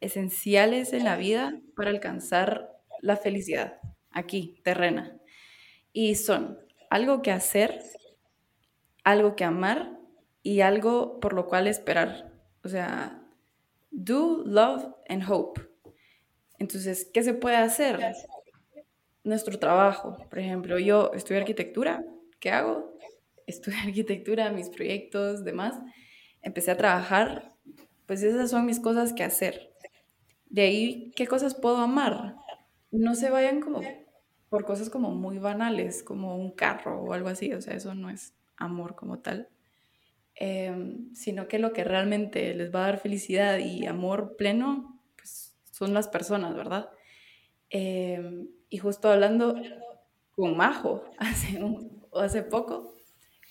esenciales 0.01 0.95
en 0.95 1.05
la 1.05 1.17
vida 1.17 1.61
para 1.77 1.91
alcanzar 1.91 2.73
la 3.03 3.19
felicidad 3.19 3.81
aquí, 4.13 4.63
terrena. 4.65 5.19
Y 5.93 6.15
son 6.15 6.59
algo 6.89 7.21
que 7.21 7.33
hacer, 7.33 7.83
algo 9.05 9.37
que 9.37 9.45
amar 9.45 10.02
y 10.43 10.61
algo 10.61 11.21
por 11.21 11.33
lo 11.33 11.47
cual 11.47 11.67
esperar. 11.67 12.33
O 12.65 12.69
sea, 12.69 13.23
do, 13.91 14.43
love 14.45 14.87
and 15.09 15.25
hope. 15.29 15.61
Entonces, 16.59 17.09
¿qué 17.13 17.23
se 17.23 17.35
puede 17.35 17.57
hacer? 17.57 18.01
Nuestro 19.25 19.59
trabajo. 19.59 20.17
Por 20.29 20.39
ejemplo, 20.39 20.79
yo 20.79 21.13
estudio 21.15 21.41
arquitectura. 21.41 22.05
¿Qué 22.41 22.51
hago? 22.51 22.97
Estudio 23.47 23.79
arquitectura, 23.85 24.51
mis 24.51 24.69
proyectos, 24.69 25.45
demás. 25.45 25.79
Empecé 26.43 26.71
a 26.71 26.77
trabajar. 26.77 27.55
Pues 28.07 28.23
esas 28.23 28.51
son 28.51 28.67
mis 28.67 28.81
cosas 28.81 29.13
que 29.13 29.25
hacer. 29.25 29.73
De 30.49 30.63
ahí, 30.63 31.13
¿qué 31.17 31.27
cosas 31.27 31.55
puedo 31.55 31.79
amar? 31.79 32.37
No 32.91 33.15
se 33.15 33.31
vayan 33.31 33.61
como 33.61 33.81
por 34.53 34.67
cosas 34.67 34.91
como 34.91 35.15
muy 35.15 35.39
banales, 35.39 36.03
como 36.03 36.37
un 36.37 36.53
carro 36.53 37.01
o 37.01 37.15
algo 37.15 37.31
así, 37.31 37.55
o 37.55 37.63
sea, 37.63 37.75
eso 37.75 37.95
no 37.95 38.11
es 38.11 38.35
amor 38.59 38.97
como 38.97 39.21
tal, 39.21 39.49
em, 40.35 41.15
sino 41.15 41.49
que 41.49 41.59
lo 41.59 41.73
que 41.73 41.85
realmente 41.85 42.55
les 42.55 42.75
va 42.75 42.85
a 42.85 42.87
dar 42.89 42.99
felicidad 43.01 43.59
y 43.59 43.87
amor 43.87 44.37
pleno, 44.37 45.01
pues 45.17 45.57
son 45.71 45.95
las 45.95 46.09
personas, 46.09 46.55
¿verdad? 46.57 46.91
Em, 47.71 48.49
y 48.69 48.79
justo 48.79 49.11
hablando 49.11 49.55
con 50.33 50.57
Majo 50.57 51.05
hace, 51.19 51.61
hace 52.15 52.43
poco, 52.43 52.95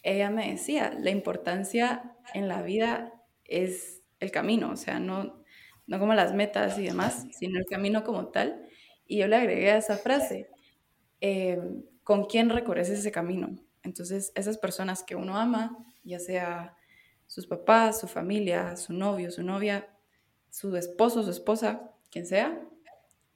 ella 0.03 0.29
me 0.29 0.51
decía, 0.51 0.93
la 0.99 1.11
importancia 1.11 2.15
en 2.33 2.47
la 2.47 2.61
vida 2.63 3.13
es 3.45 4.01
el 4.19 4.31
camino, 4.31 4.71
o 4.71 4.77
sea, 4.77 4.99
no, 4.99 5.43
no 5.87 5.99
como 5.99 6.13
las 6.13 6.33
metas 6.33 6.77
y 6.79 6.83
demás, 6.85 7.27
sino 7.31 7.59
el 7.59 7.65
camino 7.65 8.03
como 8.03 8.27
tal. 8.29 8.65
Y 9.07 9.17
yo 9.19 9.27
le 9.27 9.35
agregué 9.37 9.71
a 9.71 9.77
esa 9.77 9.97
frase, 9.97 10.49
Em, 11.21 11.83
con 12.03 12.25
quién 12.25 12.49
recorres 12.49 12.89
ese 12.89 13.11
camino. 13.11 13.55
Entonces, 13.83 14.31
esas 14.35 14.57
personas 14.57 15.03
que 15.03 15.15
uno 15.15 15.37
ama, 15.37 15.77
ya 16.03 16.19
sea 16.19 16.75
sus 17.27 17.47
papás, 17.47 17.99
su 17.99 18.07
familia, 18.07 18.75
su 18.75 18.93
novio, 18.93 19.31
su 19.31 19.43
novia, 19.43 19.87
su 20.49 20.75
esposo, 20.75 21.23
su 21.23 21.31
esposa, 21.31 21.91
quien 22.09 22.25
sea, 22.25 22.61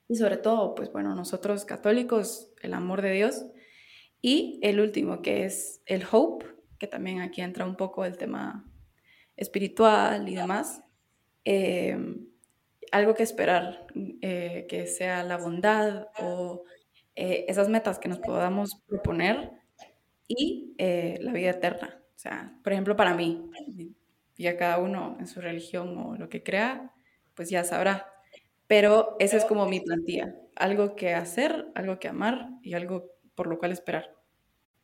y 0.07 0.15
sobre 0.15 0.37
todo, 0.37 0.75
pues 0.75 0.91
bueno, 0.91 1.15
nosotros 1.15 1.65
católicos, 1.65 2.51
el 2.61 2.73
amor 2.73 3.01
de 3.01 3.11
Dios. 3.11 3.45
Y 4.21 4.59
el 4.63 4.79
último, 4.79 5.21
que 5.21 5.45
es 5.45 5.81
el 5.85 6.03
hope, 6.11 6.45
que 6.77 6.87
también 6.87 7.21
aquí 7.21 7.41
entra 7.41 7.65
un 7.65 7.75
poco 7.75 8.05
el 8.05 8.17
tema 8.17 8.65
espiritual 9.35 10.29
y 10.29 10.35
demás. 10.35 10.83
Em, 11.43 12.27
algo 12.91 13.15
que 13.15 13.23
esperar, 13.23 13.87
eh, 14.21 14.65
que 14.69 14.87
sea 14.87 15.23
la 15.23 15.37
bondad 15.37 16.07
o 16.19 16.63
eh, 17.15 17.45
esas 17.47 17.69
metas 17.69 17.99
que 17.99 18.09
nos 18.09 18.19
podamos 18.19 18.81
proponer 18.87 19.51
y 20.27 20.73
eh, 20.77 21.17
la 21.21 21.33
vida 21.33 21.51
eterna. 21.51 21.99
O 22.15 22.19
sea, 22.19 22.57
por 22.63 22.73
ejemplo, 22.73 22.95
para 22.95 23.13
mí, 23.13 23.49
ya 24.37 24.57
cada 24.57 24.79
uno 24.79 25.17
en 25.19 25.27
su 25.27 25.41
religión 25.41 25.97
o 25.97 26.15
lo 26.15 26.29
que 26.29 26.43
crea, 26.43 26.93
pues 27.33 27.49
ya 27.49 27.63
sabrá. 27.63 28.07
Pero 28.67 29.15
esa 29.19 29.37
es 29.37 29.45
como 29.45 29.67
mi 29.67 29.79
plantilla. 29.79 30.35
Algo 30.55 30.95
que 30.95 31.13
hacer, 31.13 31.67
algo 31.75 31.99
que 31.99 32.07
amar 32.07 32.49
y 32.63 32.73
algo 32.73 33.11
por 33.35 33.47
lo 33.47 33.59
cual 33.59 33.71
esperar. 33.71 34.15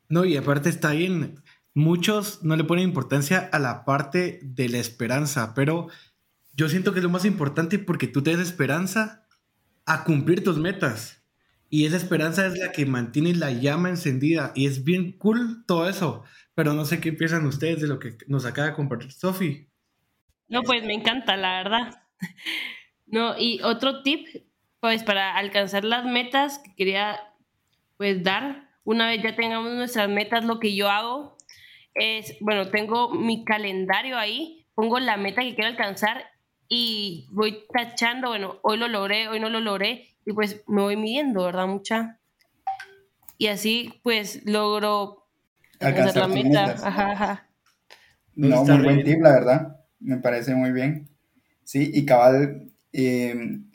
No, 0.09 0.25
y 0.25 0.35
aparte 0.35 0.69
está 0.69 0.91
bien. 0.91 1.41
Muchos 1.73 2.43
no 2.43 2.55
le 2.57 2.65
ponen 2.65 2.83
importancia 2.83 3.49
a 3.51 3.59
la 3.59 3.85
parte 3.85 4.39
de 4.43 4.67
la 4.67 4.77
esperanza, 4.77 5.53
pero 5.55 5.87
yo 6.53 6.67
siento 6.67 6.91
que 6.91 6.99
es 6.99 7.03
lo 7.03 7.09
más 7.09 7.23
importante 7.23 7.79
porque 7.79 8.07
tú 8.07 8.21
te 8.21 8.31
das 8.31 8.41
esperanza 8.41 9.25
a 9.85 10.03
cumplir 10.03 10.43
tus 10.43 10.57
metas. 10.57 11.20
Y 11.73 11.85
esa 11.85 11.95
esperanza 11.95 12.45
es 12.45 12.59
la 12.59 12.73
que 12.73 12.85
mantiene 12.85 13.33
la 13.33 13.49
llama 13.49 13.87
encendida. 13.87 14.51
Y 14.55 14.67
es 14.67 14.83
bien 14.83 15.13
cool 15.13 15.63
todo 15.65 15.87
eso. 15.87 16.25
Pero 16.53 16.73
no 16.73 16.83
sé 16.83 16.99
qué 16.99 17.13
piensan 17.13 17.45
ustedes 17.45 17.79
de 17.79 17.87
lo 17.87 17.97
que 17.97 18.17
nos 18.27 18.45
acaba 18.45 18.67
de 18.67 18.73
compartir 18.73 19.13
Sofi. 19.13 19.69
No, 20.49 20.63
pues 20.63 20.83
me 20.83 20.93
encanta, 20.93 21.35
la 21.37 21.63
verdad. 21.63 22.03
No, 23.07 23.37
y 23.37 23.59
otro 23.61 24.03
tip, 24.03 24.25
pues 24.79 25.03
para 25.03 25.35
alcanzar 25.35 25.83
las 25.83 26.05
metas 26.05 26.59
que 26.59 26.73
quería 26.75 27.19
pues 27.97 28.23
dar, 28.23 28.69
una 28.85 29.07
vez 29.07 29.21
ya 29.21 29.35
tengamos 29.35 29.73
nuestras 29.73 30.07
metas, 30.07 30.45
lo 30.45 30.61
que 30.61 30.73
yo 30.73 30.89
hago 30.89 31.35
es, 31.93 32.37
bueno, 32.39 32.69
tengo 32.69 33.13
mi 33.13 33.43
calendario 33.43 34.17
ahí, 34.17 34.65
pongo 34.75 34.97
la 34.99 35.17
meta 35.17 35.41
que 35.41 35.55
quiero 35.55 35.69
alcanzar 35.69 36.23
y 36.69 37.27
voy 37.31 37.65
tachando, 37.73 38.29
bueno, 38.29 38.59
hoy 38.61 38.77
lo 38.77 38.87
logré, 38.87 39.27
hoy 39.27 39.41
no 39.41 39.49
lo 39.49 39.59
logré, 39.59 40.10
y 40.25 40.33
pues 40.33 40.63
me 40.67 40.81
voy 40.81 40.97
midiendo, 40.97 41.43
¿verdad? 41.43 41.67
Mucha. 41.67 42.19
Y 43.37 43.47
así 43.47 43.99
pues 44.03 44.41
logro 44.45 45.27
alcanzar 45.79 46.27
la 46.27 46.27
meta. 46.27 46.75
Ajá, 46.83 47.11
ajá. 47.11 47.47
No, 48.35 48.63
muy 48.63 48.83
buen 48.83 49.03
tip, 49.03 49.21
la 49.21 49.31
verdad. 49.31 49.77
Me 49.99 50.17
parece 50.17 50.55
muy 50.55 50.71
bien. 50.71 51.09
Sí, 51.63 51.91
y 51.93 52.05
cabal, 52.05 52.71
em, 52.91 53.69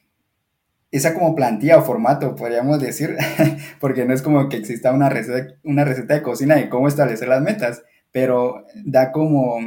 esa 0.90 1.14
como 1.14 1.34
plantilla 1.34 1.78
o 1.78 1.82
formato, 1.82 2.34
podríamos 2.34 2.80
decir, 2.80 3.16
porque 3.80 4.04
no 4.04 4.14
es 4.14 4.22
como 4.22 4.48
que 4.48 4.56
exista 4.56 4.92
una 4.92 5.08
receta, 5.08 5.54
una 5.62 5.84
receta 5.84 6.14
de 6.14 6.22
cocina 6.22 6.56
de 6.56 6.68
cómo 6.68 6.88
establecer 6.88 7.28
las 7.28 7.42
metas, 7.42 7.82
pero 8.12 8.66
da 8.84 9.12
como 9.12 9.58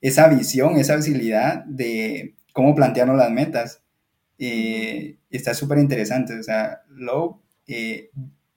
esa 0.00 0.28
visión, 0.28 0.76
esa 0.76 0.96
visibilidad 0.96 1.64
de 1.64 2.34
cómo 2.52 2.74
plantearnos 2.74 3.16
las 3.16 3.30
metas. 3.30 3.82
Eh, 4.38 5.16
está 5.36 5.54
súper 5.54 5.78
interesante. 5.78 6.38
O 6.38 6.42
sea, 6.42 6.82
Love, 6.88 7.36
eh, 7.66 8.10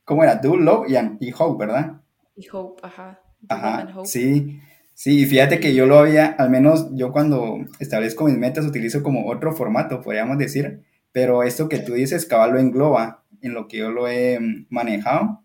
¿cómo 0.03 0.23
era? 0.23 0.35
Do, 0.35 0.57
Love 0.57 0.87
y, 1.19 1.31
Hope, 1.37 1.65
¿verdad? 1.65 2.01
Y 2.35 2.47
Hope, 2.51 2.81
ajá. 2.85 3.19
Ajá, 3.49 3.87
sí. 4.05 4.59
Sí, 4.93 5.21
y 5.21 5.25
fíjate 5.27 5.59
que 5.59 5.75
yo 5.75 5.85
lo 5.85 5.99
había, 5.99 6.25
al 6.25 6.49
menos 6.49 6.89
yo 6.93 7.11
cuando 7.11 7.59
establezco 7.77 8.25
mis 8.25 8.35
metas 8.35 8.65
utilizo 8.65 9.03
como 9.03 9.27
otro 9.27 9.53
formato, 9.53 10.01
podríamos 10.01 10.39
decir, 10.39 10.81
pero 11.11 11.43
esto 11.43 11.69
que 11.69 11.77
tú 11.77 11.93
dices, 11.93 12.25
cabal 12.25 12.53
lo 12.53 12.59
engloba 12.59 13.23
en 13.41 13.53
lo 13.53 13.67
que 13.67 13.77
yo 13.77 13.91
lo 13.91 14.07
he 14.07 14.39
manejado. 14.69 15.43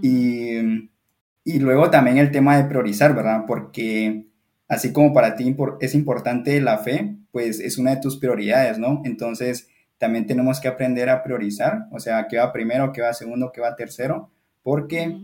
Y, 0.00 0.88
y 1.44 1.58
luego 1.58 1.90
también 1.90 2.16
el 2.16 2.30
tema 2.30 2.56
de 2.56 2.64
priorizar, 2.64 3.14
¿verdad? 3.14 3.44
Porque 3.46 4.24
así 4.66 4.94
como 4.94 5.12
para 5.12 5.36
ti 5.36 5.54
es 5.80 5.94
importante 5.94 6.58
la 6.60 6.78
fe, 6.78 7.16
pues 7.32 7.60
es 7.60 7.76
una 7.76 7.96
de 7.96 8.00
tus 8.00 8.16
prioridades, 8.16 8.78
¿no? 8.78 9.02
Entonces, 9.04 9.68
también 10.00 10.26
tenemos 10.26 10.58
que 10.58 10.66
aprender 10.66 11.08
a 11.08 11.22
priorizar, 11.22 11.86
o 11.92 12.00
sea, 12.00 12.26
qué 12.28 12.38
va 12.38 12.52
primero, 12.52 12.90
qué 12.92 13.02
va 13.02 13.12
segundo, 13.12 13.52
qué 13.52 13.60
va 13.60 13.76
tercero, 13.76 14.32
porque 14.62 15.20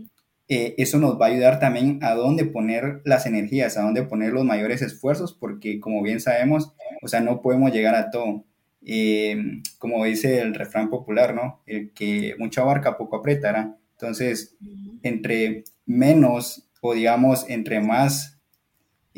eh, 0.47 0.75
eso 0.77 0.99
nos 0.99 1.19
va 1.19 1.25
a 1.25 1.29
ayudar 1.29 1.59
también 1.59 1.99
a 2.01 2.13
dónde 2.13 2.45
poner 2.45 3.01
las 3.03 3.25
energías, 3.25 3.75
a 3.75 3.81
dónde 3.81 4.03
poner 4.03 4.31
los 4.31 4.45
mayores 4.45 4.81
esfuerzos, 4.81 5.33
porque 5.33 5.81
como 5.81 6.01
bien 6.01 6.21
sabemos, 6.21 6.73
o 7.01 7.09
sea, 7.09 7.19
no 7.19 7.41
podemos 7.41 7.73
llegar 7.73 7.95
a 7.95 8.09
todo. 8.09 8.45
Eh, 8.89 9.35
como 9.79 10.05
dice 10.05 10.39
el 10.39 10.53
refrán 10.53 10.89
popular, 10.89 11.35
¿no? 11.35 11.61
El 11.65 11.91
que 11.91 12.35
mucho 12.39 12.61
abarca, 12.61 12.97
poco 12.97 13.17
apretará. 13.17 13.75
Entonces, 13.93 14.55
entre 15.03 15.65
menos, 15.85 16.69
o 16.79 16.93
digamos, 16.93 17.49
entre 17.49 17.81
más 17.81 18.37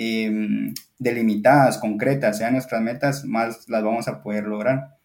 Em, 0.01 0.73
delimitadas, 0.97 1.77
concretas, 1.77 2.37
sean 2.37 2.53
nuestras 2.53 2.81
metas, 2.81 3.25
más 3.25 3.67
las 3.67 3.83
vamos 3.83 4.07
a 4.07 4.23
poder 4.23 4.45
lograr. 4.45 4.97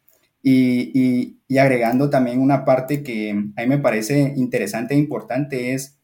Y, 0.46 1.38
agregando 1.58 2.10
también 2.10 2.40
una 2.40 2.64
parte 2.64 3.02
que 3.02 3.30
a 3.30 3.62
mí 3.62 3.66
me 3.66 3.78
parece 3.78 4.34
interesante 4.36 4.94
e 4.94 4.98
importante 4.98 5.72
es 5.72 5.98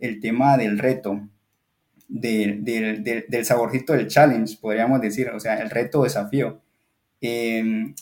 el 0.00 0.20
tema 0.20 0.56
del 0.56 0.78
reto. 0.78 1.28
del 2.08 3.44
saborcito 3.44 3.92
del 3.92 4.08
challenge, 4.08 4.58
podríamos 4.60 5.00
decir, 5.00 5.28
o 5.30 5.38
sea, 5.40 5.56
el 5.60 5.70
reto 5.70 6.02
desafío. 6.02 6.60
Em, 7.20 7.94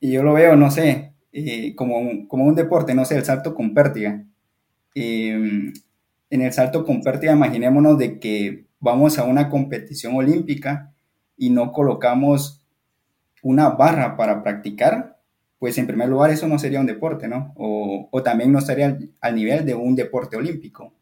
y 0.00 0.12
yo 0.12 0.22
lo 0.22 0.34
veo, 0.34 0.56
no 0.56 0.70
sé, 0.70 1.14
eh, 1.32 1.74
como, 1.74 1.98
un, 1.98 2.26
como 2.26 2.44
un 2.44 2.54
deporte, 2.54 2.94
no 2.94 3.04
sé, 3.04 3.16
el 3.16 3.24
salto 3.24 3.54
con 3.54 3.74
pértiga. 3.74 4.24
Em, 4.94 5.72
en 6.30 6.42
el 6.42 6.52
salto 6.52 6.84
con 6.84 7.02
pértiga, 7.02 7.32
imaginémonos 7.32 7.98
de 7.98 8.18
que 8.20 8.66
vamos 8.80 9.18
a 9.18 9.24
una 9.24 9.48
competición 9.48 10.14
olímpica 10.14 10.92
y 11.36 11.50
no 11.50 11.72
colocamos 11.72 12.62
una 13.42 13.70
barra 13.70 14.16
para 14.16 14.42
practicar, 14.42 15.11
pues 15.62 15.78
en 15.78 15.86
primer 15.86 16.08
lugar 16.08 16.32
eso 16.32 16.48
no 16.48 16.58
sería 16.58 16.80
un 16.80 16.86
deporte, 16.86 17.28
¿no? 17.28 17.52
O, 17.54 18.08
o 18.10 18.22
también 18.24 18.50
no 18.50 18.58
estaría 18.58 18.98
al, 19.20 19.34
nivel 19.36 19.64
de 19.64 19.76
un 19.76 19.94
deporte 19.94 20.36
olímpico. 20.36 20.92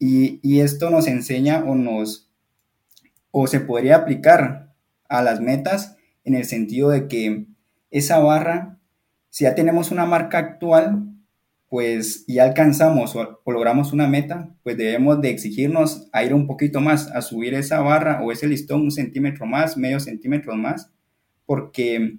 Y, 0.00 0.40
y, 0.42 0.62
esto 0.62 0.90
nos 0.90 1.06
enseña 1.06 1.62
o 1.64 1.76
nos, 1.76 2.28
o 3.30 3.46
se 3.46 3.60
podría 3.60 3.94
aplicar 3.94 4.74
a 5.08 5.22
las 5.22 5.40
metas 5.40 5.96
en 6.24 6.34
el 6.34 6.44
sentido 6.44 6.90
de 6.90 7.06
que 7.06 7.46
esa 7.92 8.18
barra, 8.18 8.80
si 9.30 9.44
ya 9.44 9.54
tenemos 9.54 9.92
una 9.92 10.06
marca 10.06 10.38
actual, 10.38 11.14
pues 11.68 12.24
ya 12.26 12.42
alcanzamos 12.42 13.14
o, 13.14 13.42
logramos 13.46 13.92
una 13.92 14.08
meta, 14.08 14.50
pues 14.64 14.76
debemos 14.76 15.20
de 15.20 15.30
exigirnos 15.30 16.08
a 16.10 16.24
ir 16.24 16.34
un 16.34 16.48
poquito 16.48 16.80
más, 16.80 17.12
a 17.12 17.22
subir 17.22 17.54
esa 17.54 17.78
barra 17.78 18.22
o 18.24 18.32
ese 18.32 18.48
listón 18.48 18.82
un 18.82 18.90
centímetro 18.90 19.46
más, 19.46 19.76
medio 19.76 20.00
centímetro 20.00 20.56
más, 20.56 20.90
porque 21.46 22.18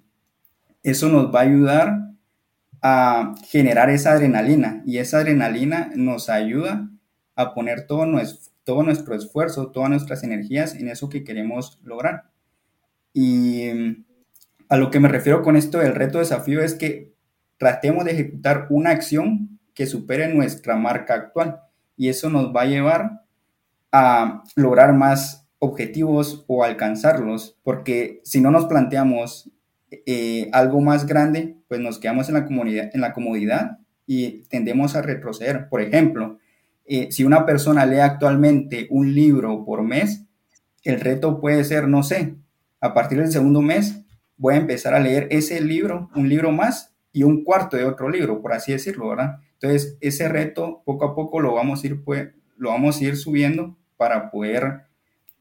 eso 0.90 1.08
nos 1.08 1.34
va 1.34 1.40
a 1.40 1.42
ayudar 1.42 1.98
a 2.80 3.34
generar 3.48 3.90
esa 3.90 4.12
adrenalina 4.12 4.82
y 4.86 4.98
esa 4.98 5.18
adrenalina 5.18 5.90
nos 5.96 6.28
ayuda 6.28 6.88
a 7.34 7.54
poner 7.54 7.88
todo 7.88 8.06
nuestro, 8.06 8.52
todo 8.62 8.82
nuestro 8.84 9.16
esfuerzo, 9.16 9.72
todas 9.72 9.90
nuestras 9.90 10.22
energías 10.22 10.74
en 10.76 10.88
eso 10.88 11.08
que 11.08 11.24
queremos 11.24 11.80
lograr. 11.82 12.30
Y 13.12 14.04
a 14.68 14.76
lo 14.76 14.90
que 14.92 15.00
me 15.00 15.08
refiero 15.08 15.42
con 15.42 15.56
esto 15.56 15.78
del 15.78 15.94
reto 15.94 16.20
desafío 16.20 16.62
es 16.62 16.74
que 16.74 17.14
tratemos 17.58 18.04
de 18.04 18.12
ejecutar 18.12 18.68
una 18.70 18.90
acción 18.90 19.58
que 19.74 19.86
supere 19.86 20.32
nuestra 20.32 20.76
marca 20.76 21.14
actual 21.14 21.62
y 21.96 22.10
eso 22.10 22.30
nos 22.30 22.54
va 22.54 22.62
a 22.62 22.66
llevar 22.66 23.22
a 23.90 24.44
lograr 24.54 24.92
más 24.94 25.48
objetivos 25.58 26.44
o 26.46 26.62
alcanzarlos, 26.62 27.58
porque 27.64 28.20
si 28.22 28.40
no 28.40 28.52
nos 28.52 28.66
planteamos 28.66 29.50
eh, 30.06 30.48
algo 30.52 30.80
más 30.80 31.06
grande, 31.06 31.56
pues 31.68 31.80
nos 31.80 31.98
quedamos 31.98 32.28
en 32.28 32.34
la, 32.34 32.44
comunidad, 32.44 32.90
en 32.92 33.00
la 33.00 33.12
comodidad 33.12 33.78
y 34.06 34.42
tendemos 34.48 34.94
a 34.96 35.02
retroceder. 35.02 35.68
Por 35.68 35.80
ejemplo, 35.80 36.38
eh, 36.84 37.08
si 37.10 37.24
una 37.24 37.44
persona 37.46 37.86
lee 37.86 37.98
actualmente 37.98 38.86
un 38.90 39.14
libro 39.14 39.64
por 39.64 39.82
mes, 39.82 40.24
el 40.84 41.00
reto 41.00 41.40
puede 41.40 41.64
ser, 41.64 41.88
no 41.88 42.02
sé, 42.02 42.36
a 42.80 42.94
partir 42.94 43.18
del 43.18 43.32
segundo 43.32 43.62
mes 43.62 44.02
voy 44.36 44.54
a 44.54 44.58
empezar 44.58 44.94
a 44.94 45.00
leer 45.00 45.28
ese 45.30 45.60
libro, 45.60 46.10
un 46.14 46.28
libro 46.28 46.52
más 46.52 46.94
y 47.12 47.22
un 47.22 47.42
cuarto 47.42 47.76
de 47.76 47.84
otro 47.84 48.08
libro, 48.08 48.42
por 48.42 48.52
así 48.52 48.72
decirlo, 48.72 49.08
¿verdad? 49.08 49.38
Entonces, 49.54 49.96
ese 50.00 50.28
reto 50.28 50.82
poco 50.84 51.06
a 51.06 51.14
poco 51.14 51.40
lo 51.40 51.54
vamos 51.54 51.82
a 51.82 51.86
ir, 51.86 52.04
pues, 52.04 52.28
lo 52.56 52.70
vamos 52.70 53.00
a 53.00 53.04
ir 53.04 53.16
subiendo 53.16 53.76
para 53.96 54.30
poder 54.30 54.82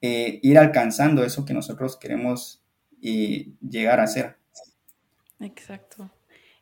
eh, 0.01 0.39
ir 0.41 0.57
alcanzando 0.57 1.23
eso 1.23 1.45
que 1.45 1.53
nosotros 1.53 1.97
queremos 1.97 2.61
llegar 3.01 3.99
a 3.99 4.03
hacer. 4.03 4.37
Exacto. 5.39 6.11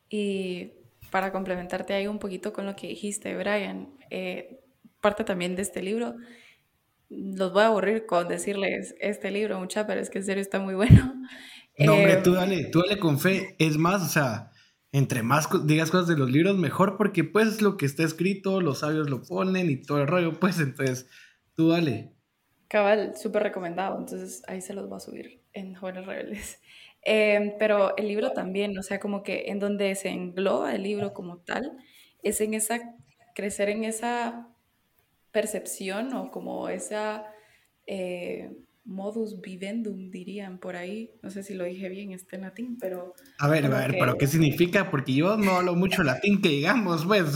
Y 0.09 0.71
para 1.11 1.31
complementarte 1.31 1.93
ahí 1.93 2.07
un 2.07 2.19
poquito 2.19 2.53
con 2.53 2.65
lo 2.65 2.75
que 2.75 2.87
dijiste, 2.87 3.35
Brian, 3.35 3.95
eh, 4.09 4.61
parte 5.01 5.23
también 5.23 5.55
de 5.55 5.61
este 5.61 5.81
libro, 5.81 6.15
los 7.09 7.53
voy 7.53 7.63
a 7.63 7.67
aburrir 7.67 8.05
con 8.05 8.27
decirles 8.27 8.95
este 8.99 9.31
libro, 9.31 9.59
mucha, 9.59 9.85
pero 9.85 10.01
es 10.01 10.09
que 10.09 10.19
en 10.19 10.25
serio 10.25 10.41
está 10.41 10.59
muy 10.59 10.75
bueno. 10.75 11.13
No, 11.79 11.95
hombre, 11.95 12.17
tú 12.17 12.33
dale, 12.33 12.65
tú 12.65 12.81
dale 12.81 12.99
con 12.99 13.19
fe. 13.19 13.55
Es 13.57 13.77
más, 13.77 14.03
o 14.03 14.07
sea, 14.07 14.51
entre 14.91 15.23
más 15.23 15.49
digas 15.65 15.89
cosas 15.89 16.07
de 16.07 16.15
los 16.15 16.29
libros, 16.29 16.55
mejor, 16.55 16.97
porque 16.97 17.23
pues 17.23 17.63
lo 17.63 17.77
que 17.77 17.87
está 17.87 18.03
escrito, 18.03 18.61
los 18.61 18.79
sabios 18.79 19.09
lo 19.09 19.23
ponen 19.23 19.71
y 19.71 19.81
todo 19.81 19.99
el 19.99 20.07
rollo, 20.07 20.33
pues 20.39 20.59
entonces 20.59 21.09
tú 21.55 21.69
dale. 21.69 22.13
Cabal, 22.67 23.15
súper 23.17 23.41
recomendado, 23.41 23.97
entonces 23.97 24.43
ahí 24.47 24.61
se 24.61 24.75
los 24.75 24.87
voy 24.87 24.97
a 24.97 24.99
subir 24.99 25.41
en 25.53 25.73
Jóvenes 25.73 26.05
Rebeldes. 26.05 26.61
Em, 27.05 27.53
pero 27.59 27.95
el 27.97 28.07
libro 28.07 28.31
también, 28.31 28.77
o 28.77 28.83
sea, 28.83 28.99
como 28.99 29.23
que 29.23 29.45
en 29.47 29.59
donde 29.59 29.93
se 29.95 30.09
engloba 30.09 30.73
el 30.75 30.83
libro 30.83 31.13
como 31.13 31.37
tal, 31.37 31.77
es 32.21 32.39
en 32.41 32.53
esa, 32.53 32.95
crecer 33.35 33.69
en 33.69 33.83
esa 33.83 34.47
percepción 35.31 36.13
o 36.13 36.31
como 36.31 36.69
esa... 36.69 37.25
Eh, 37.85 38.51
modus 38.85 39.39
vivendum, 39.39 40.09
dirían 40.09 40.59
por 40.59 40.75
ahí. 40.75 41.11
No 41.21 41.29
sé 41.29 41.43
si 41.43 41.53
lo 41.53 41.63
dije 41.63 41.89
bien 41.89 42.11
este 42.11 42.37
latín, 42.37 42.77
pero... 42.79 43.13
A 43.39 43.47
ver, 43.47 43.65
a 43.65 43.69
ver, 43.69 43.95
pero 43.97 44.17
¿qué 44.17 44.27
significa? 44.27 44.89
Porque 44.91 45.13
yo 45.13 45.37
no 45.37 45.51
hablo 45.51 45.75
mucho 45.75 46.03
latín, 46.03 46.41
que 46.41 46.49
digamos, 46.49 47.05
pues... 47.05 47.33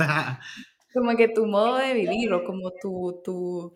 Como 0.94 1.16
que 1.16 1.28
tu 1.30 1.46
modo 1.46 1.78
de 1.78 1.94
vivir 1.94 2.34
o 2.34 2.44
como 2.44 2.72
tu, 2.72 3.22
tu... 3.24 3.76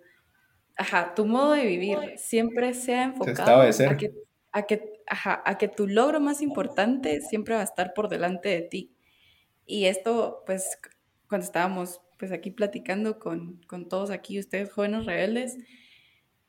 Ajá, 0.75 1.13
tu 1.13 1.25
modo 1.25 1.53
de 1.53 1.65
vivir 1.65 1.97
siempre 2.17 2.73
sea 2.73 3.03
enfocado 3.03 3.61
a 3.61 3.97
que, 3.97 4.11
a, 4.51 4.63
que, 4.63 5.01
ajá, 5.07 5.41
a 5.45 5.57
que 5.57 5.67
tu 5.67 5.87
logro 5.87 6.19
más 6.19 6.41
importante 6.41 7.21
siempre 7.21 7.55
va 7.55 7.61
a 7.61 7.65
estar 7.65 7.93
por 7.93 8.09
delante 8.09 8.49
de 8.49 8.61
ti. 8.61 8.95
Y 9.65 9.85
esto, 9.85 10.43
pues, 10.45 10.77
cuando 11.29 11.45
estábamos 11.45 12.01
pues 12.19 12.31
aquí 12.31 12.51
platicando 12.51 13.17
con, 13.19 13.61
con 13.67 13.89
todos 13.89 14.11
aquí, 14.11 14.39
ustedes 14.39 14.71
jóvenes 14.71 15.05
rebeldes, 15.05 15.57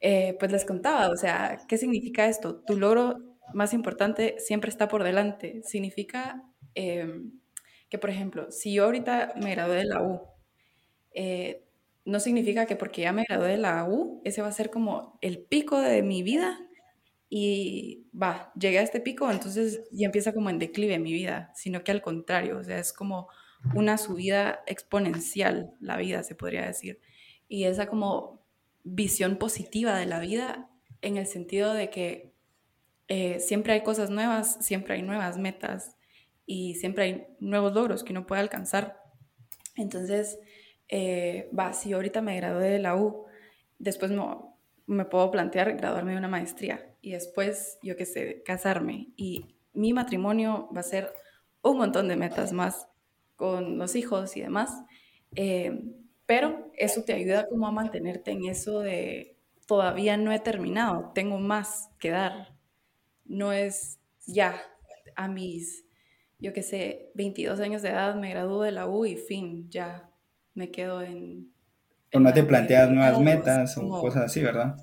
eh, 0.01 0.37
pues 0.38 0.53
les 0.53 0.65
contaba, 0.65 1.09
o 1.11 1.17
sea, 1.17 1.61
¿qué 1.69 1.79
significa 1.79 2.27
esto? 2.27 2.57
Tu 2.57 2.77
logro 2.77 3.19
más 3.55 3.73
importante 3.73 4.37
siempre 4.38 4.69
está 4.71 4.88
por 4.88 5.05
delante. 5.05 5.62
Significa 5.62 6.43
em, 6.75 7.33
que, 7.88 7.99
por 7.99 8.11
ejemplo, 8.11 8.51
si 8.51 8.75
yo 8.75 8.85
ahorita 8.85 9.35
me 9.43 9.53
gradué 9.53 9.77
de 9.77 9.85
la 9.85 10.03
U, 10.03 10.21
eh, 11.15 11.65
no 12.05 12.21
significa 12.21 12.67
que 12.67 12.77
porque 12.77 13.03
ya 13.03 13.12
me 13.12 13.25
gradué 13.29 13.53
de 13.53 13.59
la 13.59 13.85
U, 13.85 14.21
ese 14.25 14.43
va 14.43 14.49
a 14.49 14.53
ser 14.53 14.71
como 14.71 15.19
el 15.21 15.38
pico 15.38 15.81
de 15.81 16.03
mi 16.03 16.23
vida 16.23 16.59
y 17.35 18.11
va, 18.12 18.53
llegué 18.61 18.79
a 18.79 18.83
este 18.83 19.01
pico, 19.01 19.31
entonces 19.31 19.81
ya 19.90 20.05
empieza 20.05 20.35
como 20.35 20.51
en 20.51 20.59
declive 20.59 20.99
mi 20.99 21.14
vida, 21.14 21.51
sino 21.55 21.83
que 21.83 21.90
al 21.90 22.03
contrario, 22.03 22.59
o 22.59 22.62
sea, 22.62 22.79
es 22.79 22.92
como 22.92 23.27
una 23.75 23.97
subida 23.97 24.62
exponencial 24.66 25.73
la 25.81 25.97
vida, 25.97 26.25
se 26.25 26.35
podría 26.35 26.66
decir. 26.66 27.01
Y 27.49 27.64
esa 27.64 27.87
como 27.87 28.45
visión 28.85 29.37
positiva 29.38 29.97
de 29.97 30.05
la 30.05 30.21
vida 30.21 30.68
en 31.01 31.16
el 31.16 31.27
sentido 31.27 31.73
de 31.73 31.88
que 31.88 32.35
eh, 33.09 33.40
siempre 33.40 33.73
hay 33.73 33.83
cosas 33.83 34.11
nuevas, 34.11 34.59
siempre 34.61 34.97
hay 34.97 35.03
nuevas 35.03 35.38
metas 35.38 35.97
y 36.45 36.75
siempre 36.75 37.05
hay 37.05 37.27
nuevos 37.40 37.73
logros 37.73 38.05
que 38.05 38.12
uno 38.12 38.27
puede 38.27 38.42
alcanzar. 38.42 39.01
Entonces, 39.75 40.38
eh, 40.90 41.49
va, 41.59 41.73
si 41.73 41.95
ahorita 41.95 42.21
me 42.21 42.37
gradué 42.37 42.68
de 42.68 42.79
la 42.79 42.95
U, 42.95 43.25
después 43.79 44.12
me 44.85 45.07
puedo 45.07 45.31
plantear 45.31 45.75
graduarme 45.79 46.12
de 46.12 46.18
una 46.18 46.29
maestría 46.29 46.92
y 47.03 47.12
después, 47.12 47.79
yo 47.83 47.97
qué 47.97 48.07
sé, 48.07 48.43
casarme 48.45 49.09
y 49.17 49.57
mi 49.75 49.93
matrimonio 49.93 50.69
va 50.75 50.81
a 50.81 50.85
ser 50.85 51.12
un 51.61 51.77
montón 51.77 52.09
de 52.09 52.17
metas 52.17 52.53
más 52.53 52.88
con 53.37 53.77
los 53.77 53.97
hijos 53.97 54.37
y 54.37 54.41
demás. 54.41 54.85
Eh, 55.35 55.85
pero 56.27 56.71
eso 56.79 57.03
te 57.03 57.12
ayuda 57.12 57.49
como 57.49 57.67
a 57.67 57.73
mantenerte 57.73 58.31
en 58.31 58.47
eso 58.47 58.81
de 58.81 59.37
todavía 59.67 60.17
no 60.17 60.33
he 60.33 60.38
terminado, 60.38 61.11
tengo 61.12 61.38
más 61.38 61.91
que 61.99 62.11
dar. 62.11 62.55
No 63.25 63.53
es 63.53 63.99
ya 64.27 64.62
a 65.17 65.27
mis, 65.29 65.85
yo 66.38 66.53
qué 66.53 66.62
sé, 66.62 67.11
22 67.15 67.59
años 67.61 67.83
de 67.83 67.91
edad 67.91 68.15
me 68.15 68.31
gradúo 68.31 68.62
de 68.62 68.73
la 68.73 68.87
U 68.87 69.07
y 69.07 69.17
fin, 69.17 69.69
ya 69.71 70.09
me 70.55 70.71
quedo 70.71 71.03
en... 71.03 71.53
O 72.15 72.21
no 72.21 72.33
te 72.33 72.45
planteas 72.45 72.91
nuevas 72.91 73.19
metas 73.21 73.77
o 73.79 73.88
cosas 73.88 74.25
así, 74.25 74.43
¿verdad? 74.43 74.77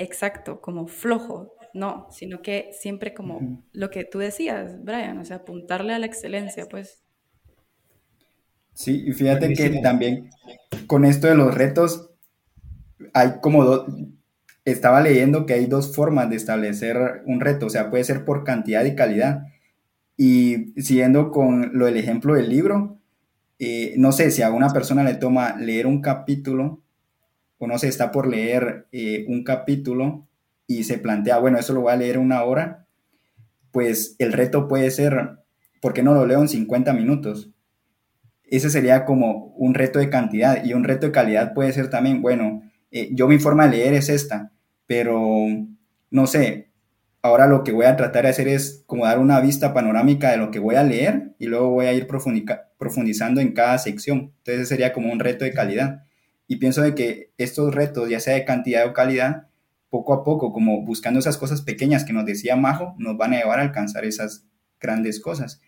Exacto, 0.00 0.62
como 0.62 0.86
flojo, 0.86 1.52
no, 1.74 2.06
sino 2.10 2.40
que 2.40 2.70
siempre 2.72 3.12
como 3.12 3.62
lo 3.72 3.90
que 3.90 4.04
tú 4.04 4.18
decías, 4.18 4.82
Brian, 4.82 5.18
o 5.18 5.26
sea, 5.26 5.36
apuntarle 5.36 5.92
a 5.92 5.98
la 5.98 6.06
excelencia, 6.06 6.66
pues. 6.70 7.02
Sí, 8.72 9.04
y 9.06 9.12
fíjate 9.12 9.52
que 9.52 9.68
también 9.82 10.30
con 10.86 11.04
esto 11.04 11.26
de 11.26 11.34
los 11.34 11.54
retos, 11.54 12.08
hay 13.12 13.40
como 13.42 13.62
dos, 13.66 13.94
estaba 14.64 15.02
leyendo 15.02 15.44
que 15.44 15.52
hay 15.52 15.66
dos 15.66 15.94
formas 15.94 16.30
de 16.30 16.36
establecer 16.36 17.22
un 17.26 17.40
reto, 17.40 17.66
o 17.66 17.70
sea, 17.70 17.90
puede 17.90 18.04
ser 18.04 18.24
por 18.24 18.42
cantidad 18.42 18.86
y 18.86 18.94
calidad. 18.94 19.48
Y 20.16 20.72
siguiendo 20.80 21.30
con 21.30 21.78
lo 21.78 21.84
del 21.84 21.98
ejemplo 21.98 22.32
del 22.32 22.48
libro, 22.48 22.96
eh, 23.58 23.92
no 23.98 24.12
sé 24.12 24.30
si 24.30 24.40
a 24.40 24.50
una 24.50 24.70
persona 24.70 25.04
le 25.04 25.16
toma 25.16 25.56
leer 25.58 25.86
un 25.86 26.00
capítulo, 26.00 26.80
o 27.60 27.68
no 27.68 27.78
sé, 27.78 27.86
está 27.86 28.10
por 28.10 28.26
leer 28.26 28.88
eh, 28.90 29.24
un 29.28 29.44
capítulo 29.44 30.26
y 30.66 30.82
se 30.82 30.98
plantea, 30.98 31.38
bueno, 31.38 31.58
eso 31.58 31.72
lo 31.72 31.82
voy 31.82 31.92
a 31.92 31.96
leer 31.96 32.18
una 32.18 32.42
hora, 32.42 32.86
pues 33.70 34.16
el 34.18 34.32
reto 34.32 34.66
puede 34.66 34.90
ser, 34.90 35.38
¿por 35.80 35.92
qué 35.92 36.02
no 36.02 36.14
lo 36.14 36.26
leo 36.26 36.40
en 36.40 36.48
50 36.48 36.92
minutos? 36.92 37.50
ese 38.50 38.68
sería 38.68 39.04
como 39.04 39.54
un 39.56 39.74
reto 39.74 40.00
de 40.00 40.10
cantidad 40.10 40.64
y 40.64 40.74
un 40.74 40.84
reto 40.84 41.06
de 41.06 41.12
calidad 41.12 41.54
puede 41.54 41.72
ser 41.72 41.88
también, 41.88 42.20
bueno, 42.20 42.62
eh, 42.90 43.08
yo 43.12 43.28
mi 43.28 43.38
forma 43.38 43.68
de 43.68 43.76
leer 43.76 43.94
es 43.94 44.08
esta, 44.08 44.50
pero 44.86 45.46
no 46.10 46.26
sé, 46.26 46.70
ahora 47.22 47.46
lo 47.46 47.62
que 47.62 47.70
voy 47.70 47.86
a 47.86 47.96
tratar 47.96 48.24
de 48.24 48.30
hacer 48.30 48.48
es 48.48 48.82
como 48.86 49.04
dar 49.04 49.20
una 49.20 49.40
vista 49.40 49.72
panorámica 49.72 50.32
de 50.32 50.38
lo 50.38 50.50
que 50.50 50.58
voy 50.58 50.74
a 50.74 50.82
leer 50.82 51.32
y 51.38 51.46
luego 51.46 51.70
voy 51.70 51.86
a 51.86 51.92
ir 51.92 52.08
profundizando 52.08 53.40
en 53.40 53.52
cada 53.52 53.78
sección. 53.78 54.32
Entonces 54.38 54.68
sería 54.68 54.92
como 54.92 55.12
un 55.12 55.20
reto 55.20 55.44
de 55.44 55.52
calidad. 55.52 56.02
Y 56.50 56.56
pienso 56.56 56.82
de 56.82 56.96
que 56.96 57.32
estos 57.38 57.72
retos, 57.72 58.08
ya 58.08 58.18
sea 58.18 58.34
de 58.34 58.44
cantidad 58.44 58.84
o 58.84 58.92
calidad, 58.92 59.46
poco 59.88 60.12
a 60.12 60.24
poco, 60.24 60.52
como 60.52 60.84
buscando 60.84 61.20
esas 61.20 61.38
cosas 61.38 61.62
pequeñas 61.62 62.04
que 62.04 62.12
nos 62.12 62.26
decía 62.26 62.56
Majo, 62.56 62.96
nos 62.98 63.16
van 63.16 63.34
a 63.34 63.36
llevar 63.36 63.60
a 63.60 63.62
alcanzar 63.62 64.04
esas 64.04 64.48
grandes 64.80 65.20
cosas. 65.20 65.60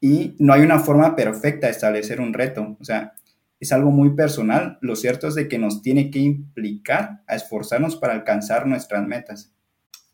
Y 0.00 0.34
no 0.40 0.54
hay 0.54 0.62
una 0.62 0.80
forma 0.80 1.14
perfecta 1.14 1.68
de 1.68 1.72
establecer 1.72 2.20
un 2.20 2.34
reto. 2.34 2.76
O 2.80 2.84
sea, 2.84 3.12
es 3.60 3.70
algo 3.70 3.92
muy 3.92 4.16
personal. 4.16 4.78
Lo 4.80 4.96
cierto 4.96 5.28
es 5.28 5.36
de 5.36 5.46
que 5.46 5.60
nos 5.60 5.82
tiene 5.82 6.10
que 6.10 6.18
implicar 6.18 7.22
a 7.28 7.36
esforzarnos 7.36 7.94
para 7.94 8.14
alcanzar 8.14 8.66
nuestras 8.66 9.06
metas. 9.06 9.52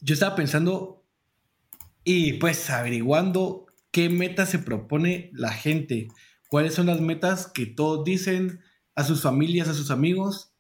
Yo 0.03 0.13
estaba 0.13 0.37
pensando 0.37 1.03
y 2.05 2.35
pues 2.35 2.69
averiguando 2.69 3.65
qué 3.91 4.11
metas 4.11 4.51
se 4.51 4.59
propone 4.59 5.31
la 5.33 5.51
gente, 5.51 6.09
cuáles 6.51 6.75
son 6.75 6.89
las 6.89 7.01
metas 7.01 7.47
que 7.47 7.65
todos 7.65 8.05
dicen 8.05 8.61
a 8.95 9.05
sus 9.05 9.23
familias, 9.23 9.69
a 9.69 9.75
sus 9.75 9.91
amigos. 9.91 10.55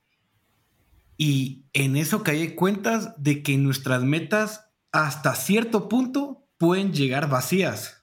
Y 1.16 1.64
en 1.72 1.96
eso 1.96 2.22
caí 2.22 2.54
cuentas 2.54 3.14
de 3.16 3.42
que 3.42 3.56
nuestras 3.56 4.02
metas 4.02 4.70
hasta 4.92 5.34
cierto 5.34 5.88
punto 5.88 6.46
pueden 6.58 6.92
llegar 6.92 7.28
vacías. 7.28 8.02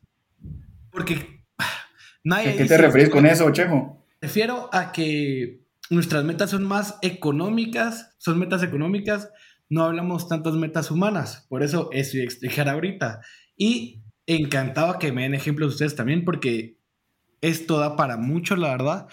Porque 0.92 1.44
nadie... 2.24 2.50
¿A 2.52 2.58
qué 2.58 2.66
te 2.66 2.78
refieres 2.78 3.10
con 3.10 3.26
eso, 3.26 3.50
Chejo? 3.52 4.02
refiero 4.22 4.70
a 4.72 4.92
que 4.92 5.66
nuestras 5.90 6.24
metas 6.24 6.52
son 6.52 6.64
más 6.64 6.98
económicas, 7.02 8.16
son 8.20 8.40
metas 8.40 8.64
económicas, 8.64 9.30
no 9.68 9.84
hablamos 9.84 10.30
tantas 10.30 10.54
metas 10.54 10.92
humanas, 10.92 11.46
por 11.50 11.64
eso 11.64 11.90
eso 11.92 12.12
voy 12.14 12.22
a 12.22 12.26
explicar 12.26 12.70
ahorita. 12.70 13.22
Y 13.58 14.04
encantado 14.28 15.00
que 15.00 15.12
me 15.12 15.24
den 15.24 15.34
ejemplos 15.34 15.74
ustedes 15.74 15.96
también, 15.96 16.24
porque 16.24 16.78
esto 17.42 17.80
da 17.80 17.96
para 17.96 18.18
mucho, 18.18 18.56
la 18.56 18.70
verdad. 18.70 19.08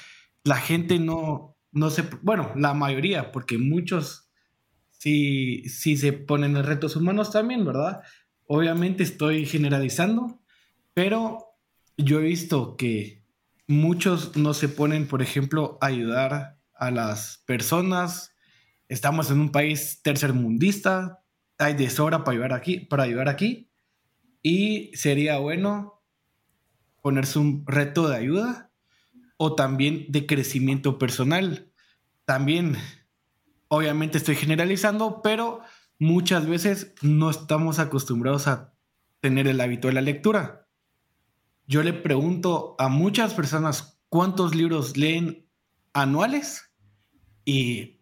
La 0.44 0.56
gente 0.56 0.98
no, 0.98 1.56
no 1.72 1.90
se, 1.90 2.02
bueno, 2.22 2.52
la 2.56 2.74
mayoría, 2.74 3.32
porque 3.32 3.58
muchos 3.58 4.30
sí, 4.90 5.68
sí 5.68 5.96
se 5.96 6.12
ponen 6.12 6.56
en 6.56 6.64
retos 6.64 6.96
humanos 6.96 7.30
también, 7.30 7.64
¿verdad? 7.64 8.02
Obviamente 8.46 9.02
estoy 9.02 9.46
generalizando, 9.46 10.40
pero 10.94 11.44
yo 11.96 12.20
he 12.20 12.24
visto 12.24 12.76
que 12.76 13.24
muchos 13.66 14.36
no 14.36 14.54
se 14.54 14.68
ponen, 14.68 15.06
por 15.06 15.22
ejemplo, 15.22 15.78
a 15.80 15.86
ayudar 15.86 16.58
a 16.74 16.90
las 16.90 17.42
personas. 17.46 18.34
Estamos 18.88 19.30
en 19.30 19.40
un 19.40 19.50
país 19.50 20.00
tercermundista, 20.02 21.22
hay 21.58 21.74
de 21.74 21.90
para 21.90 22.30
ayudar 22.30 22.52
aquí, 22.52 22.80
para 22.80 23.02
ayudar 23.02 23.28
aquí. 23.28 23.70
Y 24.42 24.92
sería 24.94 25.38
bueno 25.38 26.02
ponerse 27.02 27.38
un 27.38 27.64
reto 27.66 28.08
de 28.08 28.16
ayuda 28.16 28.67
o 29.38 29.54
también 29.54 30.04
de 30.10 30.26
crecimiento 30.26 30.98
personal. 30.98 31.72
También, 32.26 32.76
obviamente 33.68 34.18
estoy 34.18 34.36
generalizando, 34.36 35.22
pero 35.22 35.62
muchas 35.98 36.46
veces 36.46 36.92
no 37.00 37.30
estamos 37.30 37.78
acostumbrados 37.78 38.46
a 38.46 38.74
tener 39.20 39.48
el 39.48 39.62
hábito 39.62 39.88
de 39.88 39.94
la 39.94 40.02
lectura 40.02 40.68
yo 41.68 41.82
le 41.82 41.92
pregunto 41.92 42.74
a 42.78 42.88
muchas 42.88 43.34
personas 43.34 44.00
cuántos 44.08 44.54
libros 44.54 44.96
leen 44.96 45.46
anuales 45.92 46.72
y 47.44 48.00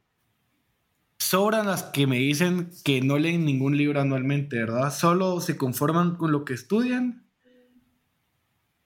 sobran 1.18 1.66
las 1.66 1.82
que 1.82 2.06
me 2.06 2.18
dicen 2.18 2.70
que 2.84 3.00
no 3.00 3.18
leen 3.18 3.44
ningún 3.44 3.76
libro 3.76 4.00
anualmente, 4.00 4.56
¿verdad? 4.56 4.94
Solo 4.94 5.40
se 5.40 5.56
conforman 5.56 6.14
con 6.14 6.30
lo 6.30 6.44
que 6.44 6.54
estudian. 6.54 7.25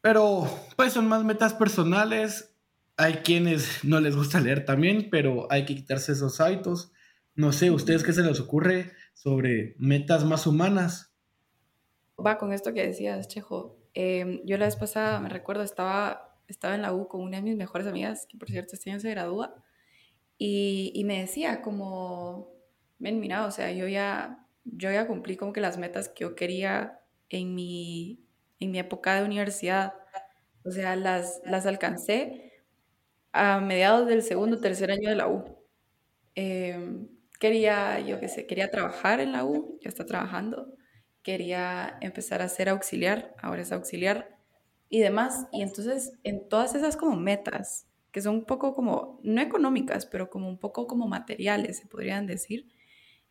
Pero 0.00 0.48
pues 0.76 0.92
son 0.92 1.08
más 1.08 1.24
metas 1.24 1.54
personales. 1.54 2.54
Hay 2.96 3.14
quienes 3.14 3.84
no 3.84 4.00
les 4.00 4.16
gusta 4.16 4.40
leer 4.40 4.64
también, 4.64 5.08
pero 5.10 5.46
hay 5.50 5.64
que 5.64 5.74
quitarse 5.74 6.12
esos 6.12 6.40
hábitos. 6.40 6.92
No 7.34 7.52
sé, 7.52 7.70
¿ustedes 7.70 8.02
qué 8.02 8.12
se 8.12 8.22
les 8.22 8.40
ocurre 8.40 8.92
sobre 9.14 9.74
metas 9.78 10.24
más 10.24 10.46
humanas? 10.46 11.12
Va 12.24 12.38
con 12.38 12.52
esto 12.52 12.72
que 12.74 12.86
decías, 12.86 13.28
Chejo. 13.28 13.78
Em, 13.94 14.40
yo 14.44 14.56
la 14.58 14.66
vez 14.66 14.76
pasada, 14.76 15.20
me 15.20 15.28
recuerdo, 15.28 15.62
estaba, 15.62 16.38
estaba 16.48 16.74
en 16.74 16.82
la 16.82 16.92
U 16.92 17.08
con 17.08 17.22
una 17.22 17.38
de 17.38 17.42
mis 17.42 17.56
mejores 17.56 17.86
amigas, 17.86 18.26
que 18.28 18.36
por 18.36 18.48
cierto 18.48 18.74
este 18.74 18.90
año 18.90 19.00
se 19.00 19.10
gradúa, 19.10 19.54
y, 20.42 21.02
me 21.04 21.20
decía 21.20 21.60
como, 21.60 22.54
ven, 22.98 23.20
mira, 23.20 23.44
o 23.44 23.50
sea, 23.50 23.72
yo 23.72 23.86
ya, 23.86 24.46
yo 24.64 24.90
ya 24.90 25.06
cumplí 25.06 25.36
como 25.36 25.52
que 25.52 25.60
las 25.60 25.76
metas 25.76 26.08
que 26.08 26.22
yo 26.22 26.34
quería 26.34 27.00
en 27.28 27.54
mi, 27.54 28.24
en 28.60 28.70
mi 28.70 28.78
época 28.78 29.16
de 29.16 29.24
universidad. 29.24 29.94
O 30.64 30.70
sea, 30.70 30.96
las, 30.96 31.40
las 31.44 31.66
alcancé 31.66 32.52
a 33.32 33.60
mediados 33.60 34.08
del 34.08 34.22
segundo 34.22 34.60
tercer 34.60 34.90
año 34.90 35.10
de 35.10 35.16
la 35.16 35.28
U. 35.28 35.44
Em, 36.34 37.08
quería, 37.40 38.00
yo 38.00 38.20
qué 38.20 38.28
sé, 38.28 38.46
quería 38.46 38.70
trabajar 38.70 39.20
en 39.20 39.32
la 39.32 39.44
U, 39.44 39.78
ya 39.82 39.88
está 39.88 40.06
trabajando 40.06 40.74
quería 41.22 41.98
empezar 42.00 42.42
a 42.42 42.48
ser 42.48 42.68
auxiliar, 42.68 43.34
ahora 43.42 43.62
es 43.62 43.72
auxiliar 43.72 44.38
y 44.88 45.00
demás. 45.00 45.46
Y 45.52 45.62
entonces 45.62 46.12
en 46.24 46.48
todas 46.48 46.74
esas 46.74 46.96
como 46.96 47.16
metas, 47.16 47.86
que 48.12 48.22
son 48.22 48.36
un 48.36 48.44
poco 48.44 48.74
como, 48.74 49.20
no 49.22 49.40
económicas, 49.40 50.06
pero 50.06 50.30
como 50.30 50.48
un 50.48 50.58
poco 50.58 50.86
como 50.86 51.06
materiales, 51.08 51.78
se 51.78 51.86
podrían 51.86 52.26
decir, 52.26 52.66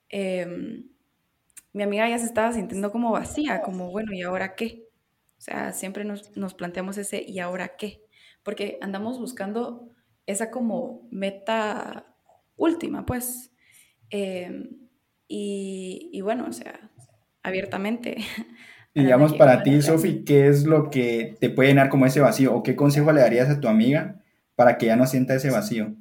em, 0.10 0.90
mi 1.74 1.84
amiga 1.84 2.10
ya 2.10 2.20
se 2.20 2.26
estaba 2.28 2.54
sintiendo 2.54 2.92
como 2.92 3.12
vacía, 3.12 3.62
como, 3.62 3.92
bueno, 3.92 4.14
¿y 4.14 4.24
ahora 4.24 4.56
qué? 4.56 4.89
O 5.40 5.42
sea, 5.42 5.72
siempre 5.72 6.04
nos, 6.04 6.36
nos 6.36 6.54
planteamos 6.54 6.98
ese 6.98 7.24
¿y 7.26 7.40
ahora 7.40 7.78
qué? 7.78 8.04
Porque 8.44 8.78
andamos 8.82 9.20
buscando 9.20 9.90
esa 10.26 10.52
como 10.52 11.08
meta 11.12 12.14
última, 12.58 13.06
pues. 13.06 13.52
Em, 14.10 14.70
y, 15.30 16.10
y, 16.12 16.22
bueno, 16.22 16.46
o 16.48 16.54
sea, 16.54 16.92
abiertamente. 17.42 18.18
Y 18.92 19.04
digamos, 19.04 19.36
para 19.36 19.62
ti, 19.62 19.84
Sofi, 19.84 20.24
¿qué 20.26 20.48
es 20.48 20.66
lo 20.66 20.90
que 20.90 21.38
te 21.40 21.52
puede 21.52 21.70
llenar 21.70 21.90
como 21.90 22.08
ese 22.08 22.22
vacío? 22.22 22.56
¿O 22.56 22.64
qué 22.64 22.76
consejo 22.76 23.12
le 23.12 23.22
darías 23.22 23.48
a 23.48 23.60
tu 23.60 23.68
amiga 23.68 24.24
para 24.56 24.80
que 24.80 24.88
ya 24.88 24.96
no 24.96 25.06
sienta 25.06 25.36
ese 25.36 25.52
vacío? 25.52 25.96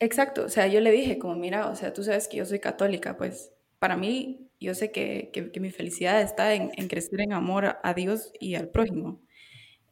Exacto, 0.00 0.44
o 0.44 0.48
sea, 0.48 0.66
yo 0.66 0.80
le 0.80 0.90
dije 0.90 1.16
como, 1.18 1.36
mira, 1.36 1.68
o 1.68 1.76
sea, 1.76 1.92
tú 1.92 2.02
sabes 2.02 2.26
que 2.26 2.38
yo 2.38 2.44
soy 2.44 2.58
católica, 2.58 3.16
pues 3.16 3.52
para 3.78 3.96
mí, 3.96 4.43
yo 4.60 4.74
sé 4.74 4.92
que, 4.92 5.30
que, 5.32 5.60
mi 5.60 5.70
felicidad 5.70 6.20
está 6.22 6.54
en, 6.54 6.70
en, 6.76 6.88
crecer 6.88 7.20
en 7.20 7.32
amor 7.32 7.76
a 7.82 7.94
Dios 7.94 8.32
y 8.40 8.54
al 8.54 8.68
prójimo. 8.68 9.20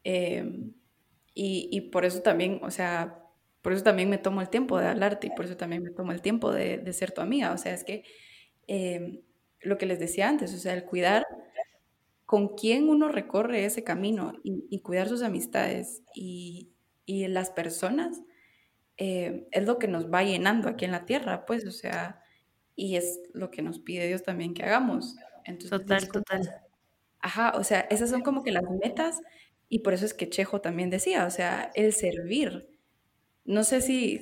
Em, 0.04 0.72
y, 1.34 1.68
y, 1.70 1.82
por 1.90 2.04
eso 2.04 2.22
también, 2.22 2.60
o 2.62 2.70
sea, 2.70 3.22
por 3.62 3.72
eso 3.72 3.82
también 3.84 4.10
me 4.10 4.18
tomo 4.18 4.40
el 4.40 4.50
tiempo 4.50 4.78
de 4.78 4.88
hablarte 4.88 5.28
y 5.28 5.30
por 5.30 5.44
eso 5.46 5.56
también 5.56 5.82
me 5.82 5.90
tomo 5.90 6.12
el 6.12 6.22
tiempo 6.22 6.52
de, 6.52 6.78
de 6.78 6.92
ser 6.92 7.12
tu 7.12 7.20
amiga. 7.20 7.52
O 7.52 7.58
sea, 7.58 7.74
es 7.74 7.84
que 7.84 8.04
eh, 8.68 9.22
lo 9.60 9.78
que 9.78 9.86
les 9.86 9.98
decía 10.00 10.28
antes, 10.28 10.54
o 10.54 10.58
sea, 10.58 10.74
el 10.74 10.84
cuidar 10.84 11.26
con 12.26 12.56
quién 12.56 12.88
uno 12.88 13.08
recorre 13.08 13.64
ese 13.64 13.84
camino 13.84 14.32
y, 14.42 14.80
cuidar 14.80 15.08
sus 15.08 15.22
amistades 15.22 16.02
y, 16.14 16.70
las 17.06 17.50
personas 17.50 18.22
eh, 18.96 19.46
es 19.50 19.66
lo 19.66 19.78
que 19.78 19.86
nos 19.86 20.10
va 20.10 20.22
llenando 20.22 20.70
aquí 20.70 20.86
en 20.86 20.92
la 20.92 21.04
tierra, 21.04 21.44
pues, 21.44 21.66
o 21.66 21.70
sea, 21.70 22.21
y 22.76 22.96
es 22.96 23.20
lo 23.32 23.50
que 23.50 23.62
nos 23.62 23.78
pide 23.78 24.06
Dios 24.06 24.22
también 24.22 24.54
que 24.54 24.64
hagamos. 24.64 25.16
Entonces, 25.44 25.70
total, 25.70 26.08
total. 26.08 26.50
Ajá, 27.20 27.52
o 27.56 27.64
sea, 27.64 27.80
esas 27.90 28.10
son 28.10 28.22
como 28.22 28.42
que 28.42 28.52
las 28.52 28.64
metas 28.82 29.20
y 29.68 29.80
por 29.80 29.94
eso 29.94 30.04
es 30.04 30.14
que 30.14 30.28
Chejo 30.28 30.60
también 30.60 30.90
decía, 30.90 31.24
o 31.26 31.30
sea, 31.30 31.70
el 31.74 31.92
servir. 31.92 32.68
No 33.44 33.64
sé 33.64 33.80
si, 33.80 34.20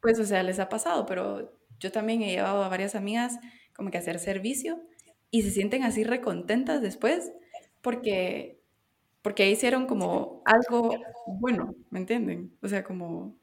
pues, 0.00 0.18
o 0.18 0.24
sea, 0.24 0.42
les 0.42 0.58
ha 0.58 0.68
pasado, 0.68 1.06
pero 1.06 1.58
yo 1.78 1.92
también 1.92 2.22
he 2.22 2.30
llevado 2.30 2.62
a 2.62 2.68
varias 2.68 2.94
amigas 2.94 3.38
como 3.74 3.90
que 3.90 3.98
hacer 3.98 4.18
servicio 4.18 4.80
y 5.30 5.42
se 5.42 5.50
sienten 5.50 5.82
así 5.82 6.04
recontentas 6.04 6.82
después 6.82 7.32
porque 7.80 8.60
porque 9.22 9.48
hicieron 9.48 9.86
como 9.86 10.42
algo 10.44 10.94
bueno, 11.26 11.74
¿me 11.90 12.00
entienden? 12.00 12.56
O 12.60 12.68
sea, 12.68 12.84
como 12.84 13.38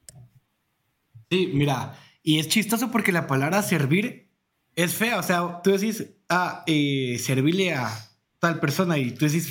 Sí, 1.30 1.50
mira, 1.54 1.94
y 2.22 2.38
es 2.38 2.48
chistoso 2.48 2.90
porque 2.90 3.12
la 3.12 3.26
palabra 3.26 3.62
servir 3.62 4.29
es 4.74 4.94
fea, 4.94 5.18
o 5.18 5.22
sea, 5.22 5.60
tú 5.62 5.70
decís, 5.70 6.06
ah, 6.28 6.62
eh, 6.66 7.18
servirle 7.18 7.74
a 7.74 7.90
tal 8.38 8.60
persona 8.60 8.98
y 8.98 9.12
tú 9.12 9.26
decís, 9.26 9.50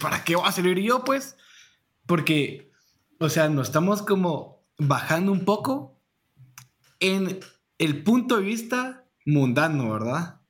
¿para 0.00 0.24
qué 0.24 0.36
voy 0.36 0.46
a 0.46 0.52
servir 0.52 0.78
yo, 0.80 1.04
pues? 1.04 1.36
Porque, 2.06 2.70
o 3.18 3.28
sea, 3.28 3.48
nos 3.48 3.68
estamos 3.68 4.02
como 4.02 4.66
bajando 4.78 5.32
un 5.32 5.44
poco 5.44 6.00
en 7.00 7.40
el 7.78 8.02
punto 8.02 8.36
de 8.36 8.42
vista 8.42 9.06
mundano, 9.24 9.92
¿verdad? 9.92 10.40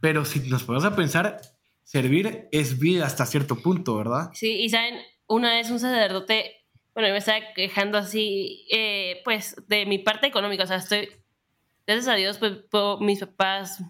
Pero 0.00 0.24
si 0.24 0.40
nos 0.48 0.64
ponemos 0.64 0.84
a 0.84 0.96
pensar, 0.96 1.40
servir 1.82 2.48
es 2.52 2.78
vida 2.78 3.06
hasta 3.06 3.26
cierto 3.26 3.56
punto, 3.56 3.96
¿verdad? 3.96 4.30
Sí, 4.34 4.52
y 4.60 4.68
saben, 4.68 4.96
una 5.26 5.54
vez 5.54 5.70
un 5.70 5.80
sacerdote, 5.80 6.66
bueno, 6.94 7.10
me 7.10 7.18
estaba 7.18 7.40
quejando 7.54 7.98
así, 7.98 8.66
eh, 8.70 9.20
pues, 9.24 9.56
de 9.66 9.86
mi 9.86 9.98
parte 9.98 10.26
económica, 10.26 10.64
o 10.64 10.66
sea, 10.66 10.76
estoy 10.76 11.08
gracias 11.86 12.08
a 12.08 12.14
Dios, 12.14 12.38
pues 12.38 12.54
mis 13.00 13.20
papás 13.20 13.82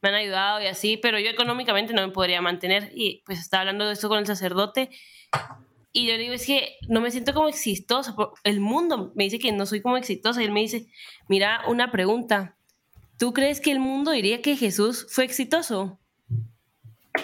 me 0.00 0.08
han 0.10 0.14
ayudado 0.14 0.62
y 0.62 0.66
así, 0.66 0.96
pero 0.96 1.18
yo 1.18 1.30
económicamente 1.30 1.92
no 1.92 2.06
me 2.06 2.12
podría 2.12 2.40
mantener. 2.40 2.90
Y 2.94 3.22
pues 3.26 3.38
estaba 3.40 3.62
hablando 3.62 3.86
de 3.86 3.92
esto 3.92 4.08
con 4.08 4.18
el 4.18 4.26
sacerdote. 4.26 4.90
Y 5.92 6.06
yo 6.06 6.12
le 6.12 6.18
digo, 6.18 6.34
es 6.34 6.46
que 6.46 6.76
no 6.88 7.00
me 7.00 7.10
siento 7.10 7.34
como 7.34 7.48
exitosa. 7.48 8.14
El 8.44 8.60
mundo 8.60 9.12
me 9.16 9.24
dice 9.24 9.38
que 9.38 9.52
no 9.52 9.66
soy 9.66 9.80
como 9.80 9.96
exitosa. 9.96 10.40
Y 10.40 10.44
él 10.44 10.52
me 10.52 10.60
dice, 10.60 10.86
mira, 11.28 11.62
una 11.66 11.90
pregunta. 11.90 12.56
¿Tú 13.18 13.32
crees 13.32 13.60
que 13.60 13.72
el 13.72 13.80
mundo 13.80 14.12
diría 14.12 14.42
que 14.42 14.56
Jesús 14.56 15.06
fue 15.10 15.24
exitoso? 15.24 15.98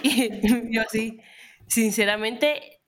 Y 0.02 0.74
yo 0.74 0.82
así, 0.82 1.20
sinceramente, 1.68 2.80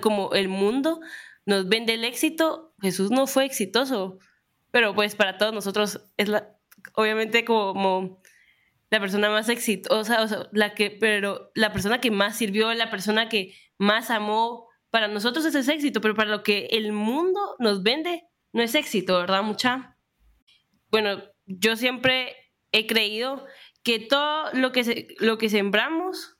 como 0.00 0.32
el 0.32 0.48
mundo 0.48 1.00
nos 1.46 1.68
vende 1.68 1.94
el 1.94 2.04
éxito, 2.04 2.74
Jesús 2.80 3.12
no 3.12 3.28
fue 3.28 3.44
exitoso. 3.44 4.18
Pero 4.74 4.92
pues 4.92 5.14
para 5.14 5.38
todos 5.38 5.54
nosotros 5.54 6.00
es 6.16 6.28
la, 6.28 6.58
obviamente 6.94 7.44
como 7.44 8.20
la 8.90 8.98
persona 8.98 9.30
más 9.30 9.48
exitosa, 9.48 10.20
o 10.20 10.26
sea, 10.26 10.48
la 10.50 10.74
que, 10.74 10.90
pero 10.90 11.52
la 11.54 11.72
persona 11.72 12.00
que 12.00 12.10
más 12.10 12.36
sirvió, 12.36 12.74
la 12.74 12.90
persona 12.90 13.28
que 13.28 13.54
más 13.78 14.10
amó, 14.10 14.66
para 14.90 15.06
nosotros 15.06 15.44
ese 15.44 15.60
es 15.60 15.68
éxito, 15.68 16.00
pero 16.00 16.16
para 16.16 16.28
lo 16.28 16.42
que 16.42 16.66
el 16.72 16.90
mundo 16.90 17.54
nos 17.60 17.84
vende, 17.84 18.24
no 18.52 18.64
es 18.64 18.74
éxito, 18.74 19.16
¿verdad, 19.16 19.44
mucha? 19.44 19.96
Bueno, 20.90 21.22
yo 21.46 21.76
siempre 21.76 22.34
he 22.72 22.88
creído 22.88 23.46
que 23.84 24.00
todo 24.00 24.50
lo 24.54 24.72
que, 24.72 25.14
lo 25.20 25.38
que 25.38 25.50
sembramos, 25.50 26.36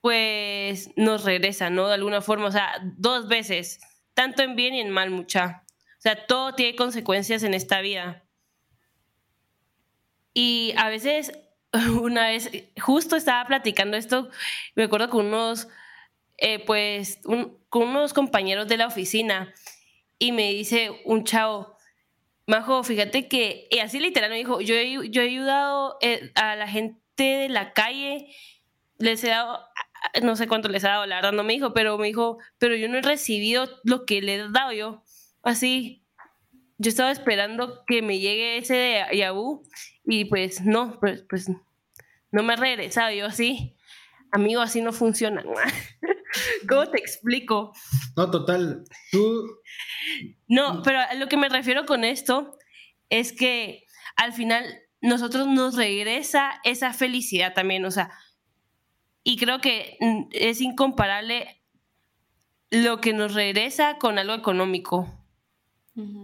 pues 0.00 0.92
nos 0.96 1.24
regresa, 1.24 1.68
¿no? 1.68 1.88
De 1.88 1.94
alguna 1.94 2.22
forma, 2.22 2.46
o 2.46 2.52
sea, 2.52 2.72
dos 2.96 3.28
veces, 3.28 3.80
tanto 4.14 4.42
en 4.42 4.56
bien 4.56 4.72
y 4.72 4.80
en 4.80 4.88
mal, 4.88 5.10
mucha. 5.10 5.66
O 5.98 6.00
sea, 6.00 6.26
todo 6.26 6.54
tiene 6.54 6.76
consecuencias 6.76 7.42
en 7.42 7.54
esta 7.54 7.80
vida. 7.80 8.24
Y 10.32 10.72
a 10.76 10.88
veces, 10.88 11.32
una 12.00 12.28
vez, 12.28 12.50
justo 12.80 13.16
estaba 13.16 13.46
platicando 13.46 13.96
esto, 13.96 14.30
me 14.76 14.84
acuerdo 14.84 15.10
con 15.10 15.26
unos, 15.26 15.68
eh, 16.36 16.64
pues, 16.64 17.20
con 17.24 17.82
unos 17.82 18.12
compañeros 18.12 18.68
de 18.68 18.76
la 18.76 18.86
oficina 18.86 19.52
y 20.18 20.32
me 20.32 20.52
dice 20.52 21.02
un 21.04 21.24
chavo, 21.24 21.76
Majo, 22.46 22.82
fíjate 22.82 23.28
que, 23.28 23.68
y 23.70 23.80
así 23.80 24.00
literal 24.00 24.30
me 24.30 24.36
dijo, 24.36 24.60
yo 24.60 24.74
he, 24.74 25.10
yo 25.10 25.20
he 25.20 25.26
ayudado 25.26 25.98
eh, 26.00 26.32
a 26.34 26.56
la 26.56 26.66
gente 26.66 27.22
de 27.22 27.48
la 27.48 27.74
calle, 27.74 28.34
les 28.98 29.22
he 29.22 29.28
dado, 29.28 29.60
no 30.22 30.34
sé 30.34 30.48
cuánto 30.48 30.68
les 30.68 30.82
he 30.82 30.86
dado, 30.86 31.04
la 31.04 31.16
verdad 31.16 31.32
no 31.32 31.44
me 31.44 31.52
dijo, 31.52 31.74
pero 31.74 31.98
me 31.98 32.06
dijo, 32.06 32.38
pero 32.56 32.74
yo 32.74 32.88
no 32.88 32.96
he 32.96 33.02
recibido 33.02 33.68
lo 33.84 34.06
que 34.06 34.22
le 34.22 34.36
he 34.36 34.48
dado 34.50 34.72
yo. 34.72 35.04
Así, 35.48 36.04
yo 36.76 36.90
estaba 36.90 37.10
esperando 37.10 37.82
que 37.86 38.02
me 38.02 38.18
llegue 38.18 38.58
ese 38.58 38.74
de 38.74 39.16
Yahoo 39.16 39.62
y 40.04 40.26
pues 40.26 40.60
no, 40.60 41.00
pues, 41.00 41.24
pues 41.26 41.48
no 42.30 42.42
me 42.42 42.52
ha 42.52 42.56
regresado. 42.56 43.10
Yo 43.14 43.24
así, 43.24 43.74
amigo, 44.30 44.60
así 44.60 44.82
no 44.82 44.92
funciona. 44.92 45.42
¿Cómo 46.68 46.90
te 46.90 46.98
explico? 46.98 47.72
No, 48.14 48.30
total. 48.30 48.84
Tú. 49.10 49.58
No, 50.48 50.82
pero 50.82 51.00
a 51.00 51.14
lo 51.14 51.28
que 51.28 51.38
me 51.38 51.48
refiero 51.48 51.86
con 51.86 52.04
esto 52.04 52.54
es 53.08 53.32
que 53.32 53.86
al 54.16 54.34
final 54.34 54.66
nosotros 55.00 55.46
nos 55.46 55.76
regresa 55.76 56.60
esa 56.62 56.92
felicidad 56.92 57.54
también, 57.54 57.86
o 57.86 57.90
sea, 57.90 58.10
y 59.24 59.38
creo 59.38 59.62
que 59.62 59.96
es 60.32 60.60
incomparable 60.60 61.62
lo 62.70 63.00
que 63.00 63.14
nos 63.14 63.32
regresa 63.32 63.96
con 63.96 64.18
algo 64.18 64.34
económico. 64.34 65.17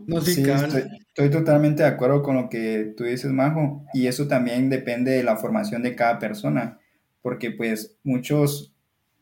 No, 0.07 0.21
sí, 0.21 0.45
estoy, 0.49 1.31
totalmente 1.31 1.83
de 1.83 1.89
acuerdo 1.89 2.23
con 2.23 2.37
lo 2.37 2.49
que 2.49 2.95
tú 2.97 3.05
dices, 3.05 3.33
Majo, 3.33 3.85
y 3.93 4.07
eso 4.07 4.29
también 4.29 4.71
depende 4.71 5.11
de 5.11 5.25
la 5.25 5.37
formación 5.37 5.83
de 5.83 5.97
cada 5.97 6.21
persona, 6.21 6.79
porque 7.23 7.51
pues 7.51 7.97
muchos 8.05 8.73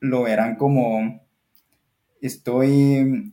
lo 0.01 0.25
verán 0.25 0.57
como 0.57 1.23
estoy 2.21 3.33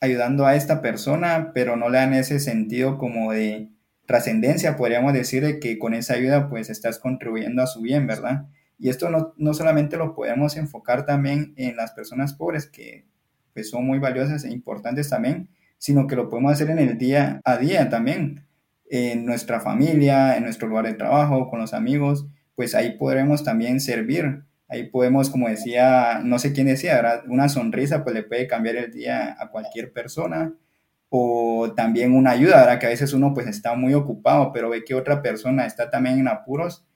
ayudando 0.00 0.46
a 0.46 0.56
esta 0.56 0.82
persona, 0.82 1.52
pero 1.54 1.76
no 1.76 1.88
le 1.88 1.98
dan 1.98 2.12
ese 2.12 2.38
sentido 2.38 2.98
como 2.98 3.32
de 3.32 3.70
trascendencia, 4.04 4.76
podríamos 4.76 5.14
decir, 5.14 5.42
de 5.42 5.60
que 5.60 5.78
con 5.78 5.94
esa 5.94 6.14
ayuda 6.14 6.50
pues 6.50 6.68
estás 6.68 6.98
contribuyendo 6.98 7.62
a 7.62 7.66
su 7.66 7.80
bien, 7.80 8.06
¿verdad? 8.06 8.46
Y 8.78 8.90
esto 8.90 9.08
no, 9.08 9.32
no 9.38 9.54
solamente 9.54 9.96
lo 9.96 10.14
podemos 10.14 10.56
enfocar 10.56 11.06
también 11.06 11.54
en 11.56 11.76
las 11.76 11.92
personas 11.92 12.34
pobres, 12.34 12.66
que 12.66 13.06
pues 13.54 13.70
son 13.70 13.86
muy 13.86 13.98
valiosas 13.98 14.44
e 14.44 14.50
importantes 14.50 15.08
también, 15.08 15.48
sino 15.78 16.06
que 16.06 16.16
lo 16.16 16.28
podemos 16.28 16.52
hacer 16.52 16.70
en 16.70 16.78
el 16.78 16.98
día 16.98 17.40
a 17.44 17.56
día 17.56 17.88
también, 17.88 18.46
en 18.90 19.26
nuestra 19.26 19.60
familia, 19.60 20.36
en 20.36 20.44
nuestro 20.44 20.68
lugar 20.68 20.86
de 20.86 20.94
trabajo, 20.94 21.48
con 21.48 21.60
los 21.60 21.74
amigos, 21.74 22.26
pues 22.54 22.74
ahí 22.74 22.96
podremos 22.98 23.44
también 23.44 23.80
servir. 23.80 24.42
Ahí 24.68 24.90
podemos, 24.90 25.30
como 25.30 25.48
decía, 25.48 26.20
no 26.24 26.38
sé 26.38 26.52
quién 26.52 26.66
decía, 26.66 27.22
una 27.28 27.48
sonrisa 27.48 28.04
pues 28.04 28.14
le 28.14 28.22
puede 28.22 28.46
cambiar 28.46 28.76
el 28.76 28.92
día 28.92 29.36
a 29.38 29.50
cualquier 29.50 29.92
persona 29.92 30.54
o 31.10 31.72
también 31.74 32.14
una 32.14 32.32
ayuda, 32.32 32.56
¿verdad? 32.58 32.78
Que 32.78 32.86
a 32.86 32.90
veces 32.90 33.12
uno 33.14 33.32
pues 33.32 33.46
está 33.46 33.74
muy 33.74 33.94
ocupado, 33.94 34.52
pero 34.52 34.68
ve 34.68 34.84
que 34.84 34.94
otra 34.94 35.22
persona 35.22 35.64
está 35.66 35.90
también 35.90 36.18
en 36.18 36.28
apuros, 36.28 36.86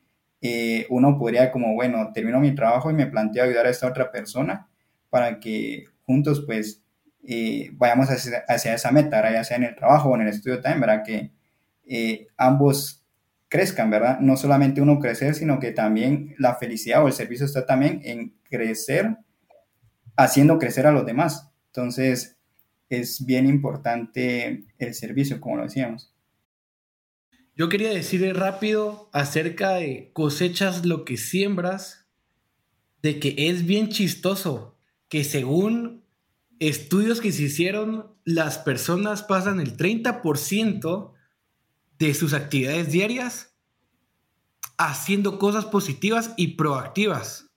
eh, 0.43 0.87
uno 0.91 1.19
podría 1.19 1.51
como, 1.53 1.75
bueno, 1.75 2.11
termino 2.13 2.41
mi 2.41 2.55
trabajo 2.55 2.91
y 2.91 2.95
me 2.95 3.07
planteo 3.07 3.45
ayudar 3.45 3.67
a 3.67 3.71
esta 3.71 3.87
otra 3.87 4.11
persona 4.11 4.69
para 5.09 5.41
que 5.41 5.85
juntos 6.05 6.43
pues 6.47 6.83
eh, 7.25 7.71
vayamos 7.75 8.09
hacia, 8.09 8.75
esa 8.75 8.91
meta, 8.91 9.31
ya 9.33 9.45
sea 9.45 9.57
en 9.57 9.65
el 9.65 9.77
trabajo 9.77 10.11
o 10.11 10.15
en 10.17 10.23
el 10.23 10.29
estudio 10.29 10.61
también, 10.61 10.81
¿verdad? 10.81 11.03
Que 11.05 11.31
eh, 11.87 12.27
ambos 12.37 13.05
crezcan, 13.49 13.91
¿verdad? 13.91 14.19
No 14.21 14.37
solamente 14.37 14.81
uno 14.81 14.99
crecer, 14.99 15.35
sino 15.35 15.61
que 15.61 15.73
también 15.73 16.35
la 16.39 16.55
felicidad 16.55 17.05
o 17.05 17.07
el 17.07 17.13
servicio 17.13 17.47
está 17.47 17.67
también 17.67 18.01
en 18.05 18.35
crecer, 18.45 19.19
haciendo 20.17 20.59
crecer 20.59 20.87
a 20.87 20.93
los 20.93 21.07
demás. 21.07 21.51
Entonces, 21.67 22.39
es 22.89 23.25
bien 23.25 23.47
importante 23.47 24.65
el 24.79 24.95
servicio, 24.95 25.41
como 25.41 25.57
lo 25.57 25.65
decíamos. 25.65 26.13
Yo 27.55 27.69
quería 27.69 27.91
decir 27.91 28.35
rápido 28.35 29.11
acerca 29.13 29.75
de 29.75 30.11
cosechas 30.15 30.87
lo 30.87 31.05
que 31.05 31.17
siembras, 31.17 32.07
de 33.03 33.21
que 33.21 33.35
es 33.37 33.67
bien 33.67 33.91
chistoso 33.91 34.79
que 35.09 35.25
según 35.25 36.02
estudios 36.69 37.21
que 37.21 37.33
se 37.33 37.43
hicieron, 37.43 38.15
las 38.25 38.59
personas 38.59 39.23
pasan 39.25 39.59
el 39.59 39.77
30% 39.77 41.13
de 41.99 42.15
sus 42.15 42.35
actividades 42.35 42.93
diarias 42.93 43.57
haciendo 44.79 45.39
cosas 45.41 45.65
positivas 45.65 46.35
y 46.37 46.57
proactivas. 46.57 47.51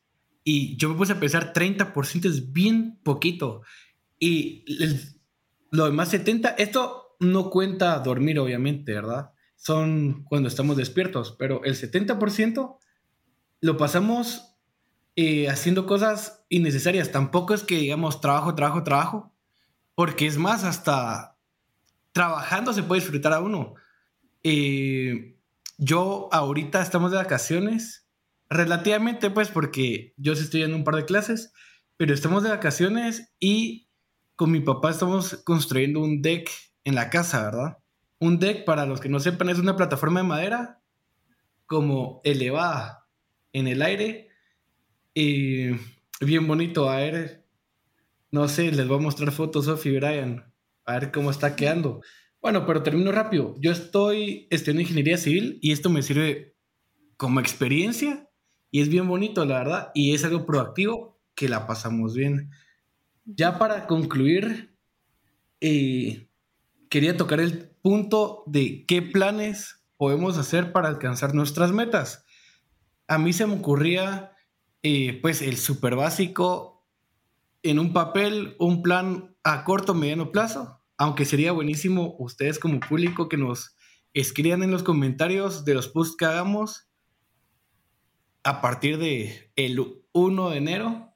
Y 0.43 0.75
yo 0.77 0.89
me 0.89 0.95
puse 0.95 1.13
a 1.13 1.19
pensar, 1.19 1.53
30% 1.53 2.25
es 2.25 2.51
bien 2.51 2.99
poquito. 3.03 3.61
Y 4.19 4.65
lo 5.71 5.85
demás 5.85 6.11
70%, 6.11 6.55
esto 6.57 7.15
no 7.19 7.51
cuenta 7.51 7.99
dormir, 7.99 8.39
obviamente, 8.39 8.93
¿verdad? 8.93 9.31
Son 9.55 10.23
cuando 10.23 10.47
estamos 10.47 10.77
despiertos, 10.77 11.35
pero 11.37 11.63
el 11.63 11.75
70% 11.75 12.77
lo 13.61 13.77
pasamos 13.77 14.55
eh, 15.15 15.47
haciendo 15.47 15.85
cosas 15.85 16.44
innecesarias. 16.49 17.11
Tampoco 17.11 17.53
es 17.53 17.63
que 17.63 17.77
digamos 17.77 18.21
trabajo, 18.21 18.55
trabajo, 18.55 18.83
trabajo, 18.83 19.33
porque 19.95 20.27
es 20.27 20.37
más, 20.37 20.63
hasta 20.63 21.37
trabajando 22.11 22.73
se 22.73 22.83
puede 22.83 23.01
disfrutar 23.01 23.33
a 23.33 23.41
uno. 23.41 23.75
Eh, 24.43 25.37
yo 25.77 26.29
ahorita 26.31 26.81
estamos 26.81 27.11
de 27.11 27.17
vacaciones, 27.17 28.07
relativamente 28.49 29.29
pues 29.29 29.49
porque 29.49 30.13
yo 30.17 30.33
estoy 30.33 30.63
en 30.63 30.73
un 30.73 30.83
par 30.83 30.95
de 30.95 31.05
clases, 31.05 31.51
pero 31.97 32.13
estamos 32.13 32.43
de 32.43 32.49
vacaciones 32.49 33.33
y 33.39 33.89
con 34.35 34.51
mi 34.51 34.59
papá 34.59 34.91
estamos 34.91 35.41
construyendo 35.43 35.99
un 35.99 36.21
deck 36.21 36.49
en 36.83 36.95
la 36.95 37.09
casa, 37.09 37.43
¿verdad? 37.43 37.77
Un 38.19 38.39
deck, 38.39 38.65
para 38.65 38.85
los 38.85 39.01
que 39.01 39.09
no 39.09 39.19
sepan, 39.19 39.49
es 39.49 39.59
una 39.59 39.75
plataforma 39.75 40.21
de 40.21 40.27
madera 40.27 40.81
como 41.65 42.21
elevada 42.23 43.07
en 43.53 43.67
el 43.67 43.81
aire 43.81 44.29
y 45.13 45.71
bien 46.21 46.47
bonito, 46.47 46.89
a 46.89 46.97
ver, 46.97 47.45
no 48.31 48.47
sé, 48.47 48.71
les 48.71 48.87
voy 48.87 48.97
a 48.97 49.01
mostrar 49.01 49.31
fotos, 49.31 49.65
Sophie 49.65 49.99
Brian, 49.99 50.53
a 50.85 50.99
ver 50.99 51.11
cómo 51.11 51.31
está 51.31 51.55
quedando. 51.55 52.01
Bueno, 52.41 52.65
pero 52.65 52.83
termino 52.83 53.11
rápido. 53.11 53.55
Yo 53.59 53.71
estoy 53.71 54.47
estudiando 54.51 54.81
ingeniería 54.81 55.17
civil 55.17 55.57
y 55.61 55.71
esto 55.71 55.89
me 55.89 56.03
sirve 56.03 56.55
como 57.17 57.39
experiencia 57.39 58.29
y 58.71 58.81
es 58.81 58.89
bien 58.89 59.07
bonito, 59.07 59.45
la 59.45 59.59
verdad, 59.59 59.91
y 59.93 60.13
es 60.13 60.23
algo 60.25 60.45
proactivo 60.45 61.19
que 61.33 61.49
la 61.49 61.65
pasamos 61.65 62.13
bien. 62.13 62.51
Ya 63.25 63.57
para 63.57 63.87
concluir, 63.87 64.77
eh, 65.61 66.29
quería 66.89 67.17
tocar 67.17 67.39
el 67.39 67.69
punto 67.81 68.43
de 68.45 68.85
qué 68.85 69.01
planes 69.01 69.83
podemos 69.97 70.37
hacer 70.37 70.71
para 70.71 70.89
alcanzar 70.89 71.33
nuestras 71.33 71.71
metas. 71.71 72.25
A 73.07 73.17
mí 73.17 73.33
se 73.33 73.47
me 73.47 73.55
ocurría 73.55 74.34
pues 75.21 75.41
el 75.41 75.57
súper 75.57 75.95
básico 75.95 76.85
en 77.63 77.79
un 77.79 77.93
papel, 77.93 78.55
un 78.59 78.83
plan 78.83 79.35
a 79.43 79.63
corto 79.63 79.93
o 79.93 79.95
mediano 79.95 80.31
plazo, 80.31 80.81
aunque 80.97 81.25
sería 81.25 81.51
buenísimo 81.51 82.15
ustedes 82.19 82.59
como 82.59 82.79
público 82.79 83.27
que 83.27 83.37
nos 83.37 83.75
escriban 84.13 84.61
en 84.61 84.71
los 84.71 84.83
comentarios 84.83 85.65
de 85.65 85.73
los 85.73 85.87
posts 85.87 86.15
que 86.15 86.25
hagamos 86.25 86.87
a 88.43 88.61
partir 88.61 88.99
de 88.99 89.51
el 89.55 90.03
1 90.13 90.49
de 90.51 90.57
enero 90.57 91.13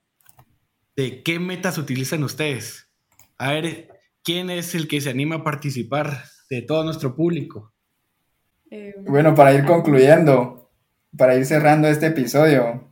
de 0.95 1.21
qué 1.21 1.39
metas 1.39 1.77
utilizan 1.77 2.23
ustedes. 2.23 2.91
A 3.38 3.51
ver, 3.51 3.89
¿quién 4.23 4.49
es 4.49 4.73
el 4.73 4.88
que 4.88 4.99
se 4.99 5.12
anima 5.12 5.36
a 5.36 5.43
participar 5.43 6.23
de 6.49 6.63
todo 6.63 6.84
nuestro 6.84 7.15
público? 7.15 7.71
Eh, 8.71 8.95
bueno, 9.08 9.36
para 9.36 9.53
ir 9.53 9.65
concluyendo, 9.65 10.71
para 11.15 11.36
ir 11.36 11.45
cerrando 11.45 11.88
este 11.88 12.08
episodio, 12.08 12.88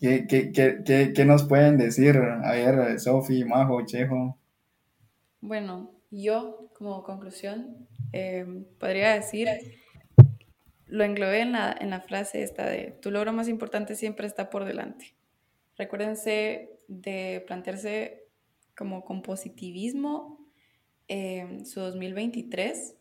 ¿qué, 0.00 1.12
qué 1.14 1.24
nos 1.24 1.44
pueden 1.44 1.76
decir? 1.78 2.16
A 2.16 2.52
ver, 2.52 2.98
Sofi, 3.00 3.44
Majo, 3.44 3.84
Chejo. 3.84 4.38
Bueno, 5.40 5.92
yo 6.10 6.70
como 6.74 7.02
conclusión 7.02 7.86
eh, 8.12 8.46
podría 8.78 9.14
decir, 9.14 9.48
lo 10.86 11.04
englobé 11.04 11.40
en 11.40 11.52
la, 11.52 11.76
en 11.78 11.90
la 11.90 12.00
frase 12.00 12.42
esta 12.42 12.66
de, 12.66 12.96
tu 13.02 13.10
logro 13.10 13.32
más 13.32 13.48
importante 13.48 13.94
siempre 13.94 14.26
está 14.26 14.50
por 14.50 14.64
delante. 14.64 15.14
Recuérdense 15.76 16.70
de 16.88 17.44
plantearse 17.46 18.24
como 18.76 19.04
con 19.04 19.22
positivismo 19.22 20.38
eh, 21.08 21.62
su 21.64 21.80
2023 21.80 22.96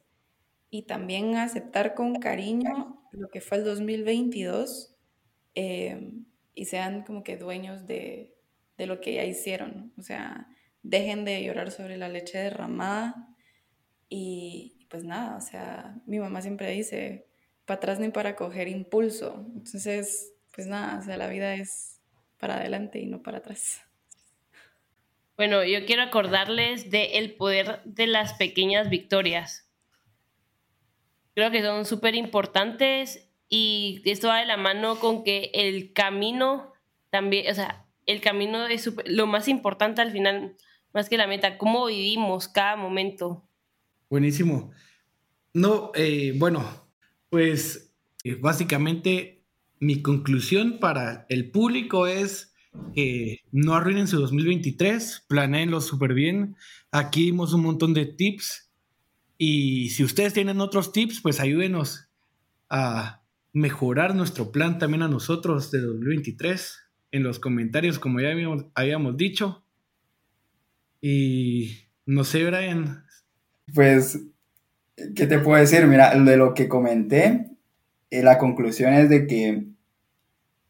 y 0.69 0.83
también 0.83 1.35
aceptar 1.35 1.93
con 1.93 2.15
cariño 2.15 3.01
lo 3.11 3.29
que 3.29 3.41
fue 3.41 3.57
el 3.57 3.63
2022 3.63 4.95
eh, 5.55 6.11
y 6.57 6.65
sean 6.65 7.03
como 7.03 7.23
que 7.23 7.37
dueños 7.37 7.85
de, 7.85 8.35
de 8.77 8.87
lo 8.87 8.99
que 8.99 9.13
ya 9.13 9.23
hicieron. 9.23 9.93
O 9.97 10.01
sea, 10.01 10.47
dejen 10.81 11.23
de 11.23 11.43
llorar 11.43 11.69
sobre 11.69 11.97
la 11.97 12.09
leche 12.09 12.39
derramada 12.39 13.35
y 14.09 14.87
pues 14.89 15.03
nada, 15.03 15.37
o 15.37 15.41
sea, 15.41 15.95
mi 16.07 16.17
mamá 16.17 16.41
siempre 16.41 16.71
dice, 16.71 17.27
para 17.65 17.77
atrás 17.77 17.99
ni 17.99 18.09
para 18.09 18.35
coger 18.35 18.67
impulso. 18.67 19.45
Entonces, 19.53 20.33
pues 20.51 20.65
nada, 20.65 20.97
o 20.97 21.03
sea, 21.03 21.15
la 21.17 21.27
vida 21.27 21.53
es 21.53 22.01
para 22.39 22.55
adelante 22.55 22.99
y 22.99 23.05
no 23.05 23.21
para 23.21 23.37
atrás. 23.37 23.81
Bueno, 25.35 25.63
yo 25.63 25.85
quiero 25.85 26.01
acordarles 26.01 26.89
del 26.89 27.11
el 27.13 27.35
poder 27.35 27.81
de 27.83 28.07
las 28.07 28.33
pequeñas 28.33 28.89
victorias. 28.89 29.69
Creo 31.35 31.51
que 31.51 31.61
son 31.61 31.85
súper 31.85 32.15
importantes 32.15 33.26
y 33.49 34.01
esto 34.05 34.27
va 34.27 34.39
de 34.39 34.45
la 34.45 34.57
mano 34.57 34.99
con 34.99 35.23
que 35.23 35.51
el 35.53 35.93
camino 35.93 36.73
también, 37.09 37.51
o 37.51 37.55
sea, 37.55 37.85
el 38.05 38.21
camino 38.21 38.67
es 38.67 38.89
lo 39.05 39.27
más 39.27 39.47
importante 39.47 40.01
al 40.01 40.11
final 40.11 40.55
más 40.93 41.09
que 41.09 41.17
la 41.17 41.27
meta, 41.27 41.57
cómo 41.57 41.85
vivimos 41.85 42.47
cada 42.47 42.75
momento. 42.75 43.47
Buenísimo. 44.09 44.71
No, 45.53 45.91
eh, 45.93 46.33
bueno, 46.35 46.65
pues 47.29 47.93
eh, 48.23 48.35
básicamente 48.35 49.43
mi 49.79 50.01
conclusión 50.01 50.79
para 50.79 51.25
el 51.29 51.51
público 51.51 52.07
es 52.07 52.53
que 52.93 53.41
no 53.51 53.75
arruinen 53.75 54.07
su 54.07 54.19
2023, 54.19 55.25
planeenlo 55.27 55.81
súper 55.81 56.13
bien. 56.13 56.55
Aquí 56.91 57.25
dimos 57.25 57.53
un 57.53 57.61
montón 57.61 57.93
de 57.93 58.05
tips 58.05 58.71
y 59.37 59.89
si 59.89 60.03
ustedes 60.03 60.33
tienen 60.33 60.61
otros 60.61 60.91
tips, 60.91 61.21
pues 61.21 61.39
ayúdenos 61.39 62.09
a 62.69 63.16
mejorar 63.57 64.13
nuestro 64.13 64.51
plan 64.51 64.77
también 64.77 65.01
a 65.01 65.07
nosotros 65.07 65.71
de 65.71 65.81
2023 65.81 66.77
en 67.11 67.23
los 67.23 67.39
comentarios, 67.39 67.97
como 67.97 68.19
ya 68.19 68.29
habíamos 68.75 69.17
dicho. 69.17 69.63
Y 71.01 71.71
no 72.05 72.23
sé, 72.23 72.45
Brian. 72.45 73.03
Pues, 73.73 74.21
¿qué 75.15 75.25
te 75.25 75.39
puedo 75.39 75.59
decir? 75.59 75.87
Mira, 75.87 76.13
de 76.13 76.37
lo 76.37 76.53
que 76.53 76.69
comenté, 76.69 77.49
eh, 78.11 78.21
la 78.21 78.37
conclusión 78.37 78.93
es 78.93 79.09
de 79.09 79.25
que 79.25 79.65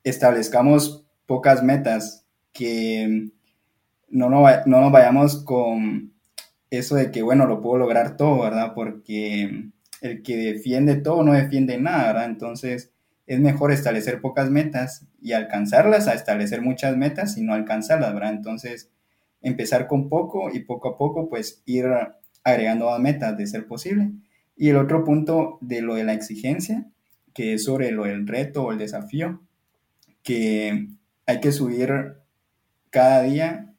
establezcamos 0.06 1.06
pocas 1.26 1.64
metas, 1.64 2.26
que 2.54 3.32
no, 4.08 4.30
no, 4.30 4.46
no 4.66 4.82
nos 4.82 4.92
vayamos 4.94 5.44
con 5.44 6.14
eso 6.70 6.96
de 6.96 7.12
que, 7.12 7.22
bueno, 7.22 7.48
lo 7.48 7.62
puedo 7.62 7.80
lograr 7.80 8.16
todo, 8.16 8.44
¿verdad? 8.44 8.74
Porque 8.74 9.72
el 10.02 10.22
que 10.22 10.38
defiende 10.38 10.96
todo 10.96 11.24
no 11.24 11.34
defiende 11.34 11.78
nada, 11.78 12.08
¿verdad? 12.08 12.26
Entonces 12.26 12.92
es 13.26 13.40
mejor 13.40 13.72
establecer 13.72 14.22
pocas 14.22 14.50
metas 14.50 15.06
y 15.22 15.34
alcanzarlas 15.34 16.08
a 16.08 16.14
establecer 16.14 16.62
muchas 16.62 16.96
metas 16.96 17.38
y 17.38 17.44
no 17.44 17.54
alcanzarlas, 17.54 18.14
¿verdad? 18.14 18.34
Entonces 18.34 18.90
empezar 19.42 19.88
con 19.88 20.10
poco 20.10 20.50
y 20.52 20.60
poco 20.60 20.90
a 20.90 20.98
poco 20.98 21.30
pues 21.30 21.62
ir 21.66 21.86
agregando 22.44 22.90
más 22.90 23.00
metas 23.00 23.38
de 23.38 23.48
ser 23.48 23.68
posible. 23.68 24.12
Y 24.56 24.70
el 24.70 24.78
otro 24.78 25.04
punto 25.04 25.58
de 25.62 25.82
lo 25.82 25.96
de 25.96 26.04
la 26.04 26.14
exigencia, 26.14 26.88
que 27.34 27.54
es 27.54 27.66
sobre 27.66 27.92
lo 27.92 28.06
del 28.06 28.28
reto 28.28 28.64
o 28.64 28.72
el 28.72 28.78
desafío, 28.78 29.42
que 30.24 30.88
hay 31.26 31.40
que 31.40 31.52
subir 31.52 31.92
cada 32.90 33.22
día, 33.22 33.74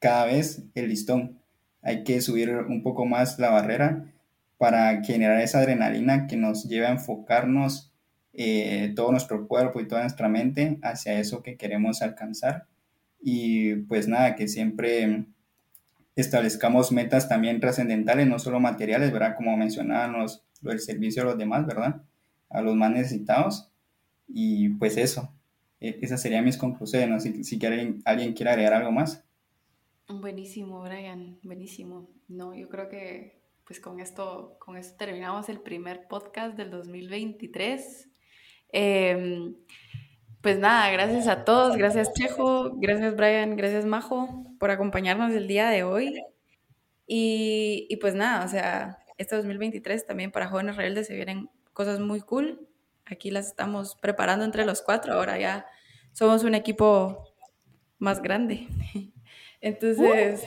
cada 0.00 0.26
vez 0.26 0.64
el 0.74 0.88
listón. 0.88 1.38
Hay 1.80 2.04
que 2.04 2.20
subir 2.20 2.50
un 2.50 2.82
poco 2.82 3.06
más 3.06 3.38
la 3.38 3.50
barrera 3.50 4.11
para 4.62 5.02
generar 5.02 5.40
esa 5.40 5.58
adrenalina 5.58 6.28
que 6.28 6.36
nos 6.36 6.68
lleve 6.68 6.86
a 6.86 6.92
enfocarnos 6.92 7.92
eh, 8.32 8.92
todo 8.94 9.10
nuestro 9.10 9.48
cuerpo 9.48 9.80
y 9.80 9.88
toda 9.88 10.02
nuestra 10.02 10.28
mente 10.28 10.78
hacia 10.82 11.18
eso 11.18 11.42
que 11.42 11.56
queremos 11.56 12.00
alcanzar 12.00 12.68
y 13.20 13.74
pues 13.74 14.06
nada, 14.06 14.36
que 14.36 14.46
siempre 14.46 15.24
establezcamos 16.14 16.92
metas 16.92 17.28
también 17.28 17.58
trascendentales, 17.58 18.28
no 18.28 18.38
solo 18.38 18.60
materiales, 18.60 19.10
¿verdad? 19.10 19.34
Como 19.34 19.56
mencionábamos, 19.56 20.44
del 20.60 20.78
servicio 20.78 21.22
a 21.22 21.24
los 21.24 21.38
demás, 21.38 21.66
¿verdad? 21.66 22.00
A 22.48 22.62
los 22.62 22.76
más 22.76 22.92
necesitados. 22.92 23.68
Y 24.28 24.68
pues 24.68 24.96
eso, 24.96 25.34
e, 25.80 25.98
esas 26.02 26.22
serían 26.22 26.44
mis 26.44 26.56
conclusiones. 26.56 27.24
Si, 27.24 27.42
si 27.42 27.58
quiere, 27.58 27.96
alguien 28.04 28.32
quiere 28.32 28.52
agregar 28.52 28.74
algo 28.74 28.92
más. 28.92 29.24
Buenísimo, 30.08 30.80
Brian, 30.82 31.40
buenísimo. 31.42 32.08
No, 32.28 32.54
yo 32.54 32.68
creo 32.68 32.88
que 32.88 33.41
pues 33.72 33.80
con 33.80 34.00
esto, 34.00 34.58
con 34.58 34.76
esto 34.76 34.98
terminamos 34.98 35.48
el 35.48 35.58
primer 35.58 36.06
podcast 36.06 36.58
del 36.58 36.70
2023. 36.70 38.06
Eh, 38.70 39.54
pues 40.42 40.58
nada, 40.58 40.90
gracias 40.90 41.26
a 41.26 41.44
todos, 41.44 41.78
gracias 41.78 42.12
Chejo, 42.12 42.72
gracias 42.76 43.16
Brian, 43.16 43.56
gracias 43.56 43.86
Majo 43.86 44.44
por 44.58 44.70
acompañarnos 44.70 45.32
el 45.32 45.48
día 45.48 45.70
de 45.70 45.84
hoy. 45.84 46.22
Y, 47.06 47.86
y 47.88 47.96
pues 47.96 48.14
nada, 48.14 48.44
o 48.44 48.48
sea, 48.48 48.98
este 49.16 49.36
2023 49.36 50.04
también 50.04 50.32
para 50.32 50.48
Jóvenes 50.48 50.76
Rebeldes 50.76 51.06
se 51.06 51.14
vienen 51.14 51.48
cosas 51.72 51.98
muy 51.98 52.20
cool. 52.20 52.68
Aquí 53.06 53.30
las 53.30 53.46
estamos 53.46 53.96
preparando 53.96 54.44
entre 54.44 54.66
los 54.66 54.82
cuatro, 54.82 55.14
ahora 55.14 55.38
ya 55.38 55.64
somos 56.12 56.44
un 56.44 56.54
equipo 56.54 57.24
más 57.98 58.20
grande. 58.20 58.68
Entonces, 59.62 60.46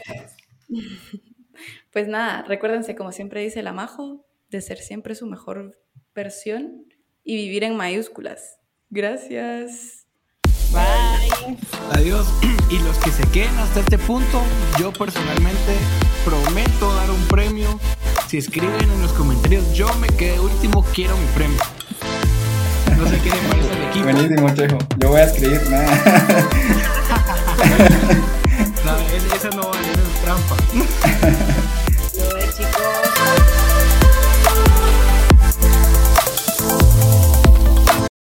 pues 1.96 2.08
nada, 2.10 2.44
recuérdense, 2.46 2.94
como 2.94 3.14
siempre 3.14 3.40
dice 3.40 3.64
la 3.64 3.72
Majo, 3.72 4.26
de 4.50 4.60
ser 4.60 4.80
siempre 4.80 5.16
su 5.16 5.28
mejor 5.28 5.80
versión 6.14 6.84
y 7.24 7.38
vivir 7.38 7.64
en 7.64 7.78
mayúsculas. 7.78 8.58
Gracias. 8.90 10.06
Bye. 10.74 11.56
Adiós. 11.94 12.28
Y 12.70 12.80
los 12.80 12.98
que 12.98 13.12
se 13.12 13.24
queden 13.30 13.58
hasta 13.60 13.80
este 13.80 13.98
punto, 13.98 14.42
yo 14.78 14.92
personalmente 14.92 15.78
prometo 16.26 16.94
dar 16.96 17.10
un 17.12 17.26
premio. 17.28 17.80
Si 18.28 18.40
escriben 18.40 18.82
en 18.82 19.02
los 19.02 19.14
comentarios, 19.14 19.74
yo 19.74 19.88
me 19.96 20.08
quedé 20.08 20.38
último, 20.38 20.84
quiero 20.94 21.16
mi 21.16 21.28
premio. 21.28 21.62
No 22.98 23.08
sé 23.08 23.22
qué 23.22 23.30
le 23.30 23.38
parece 23.48 23.72
al 23.72 23.84
equipo. 23.84 24.04
Buenísimo, 24.04 24.54
Chejo. 24.54 24.80
Yo 24.98 25.08
voy 25.10 25.22
a 25.22 25.26
escribir 25.26 25.62
nada. 25.70 25.86
no, 28.84 28.98
esa 29.34 29.50
no 29.52 29.70
va 29.70 29.80
a 29.80 29.84
ser 29.84 29.96
trampa. 30.24 30.58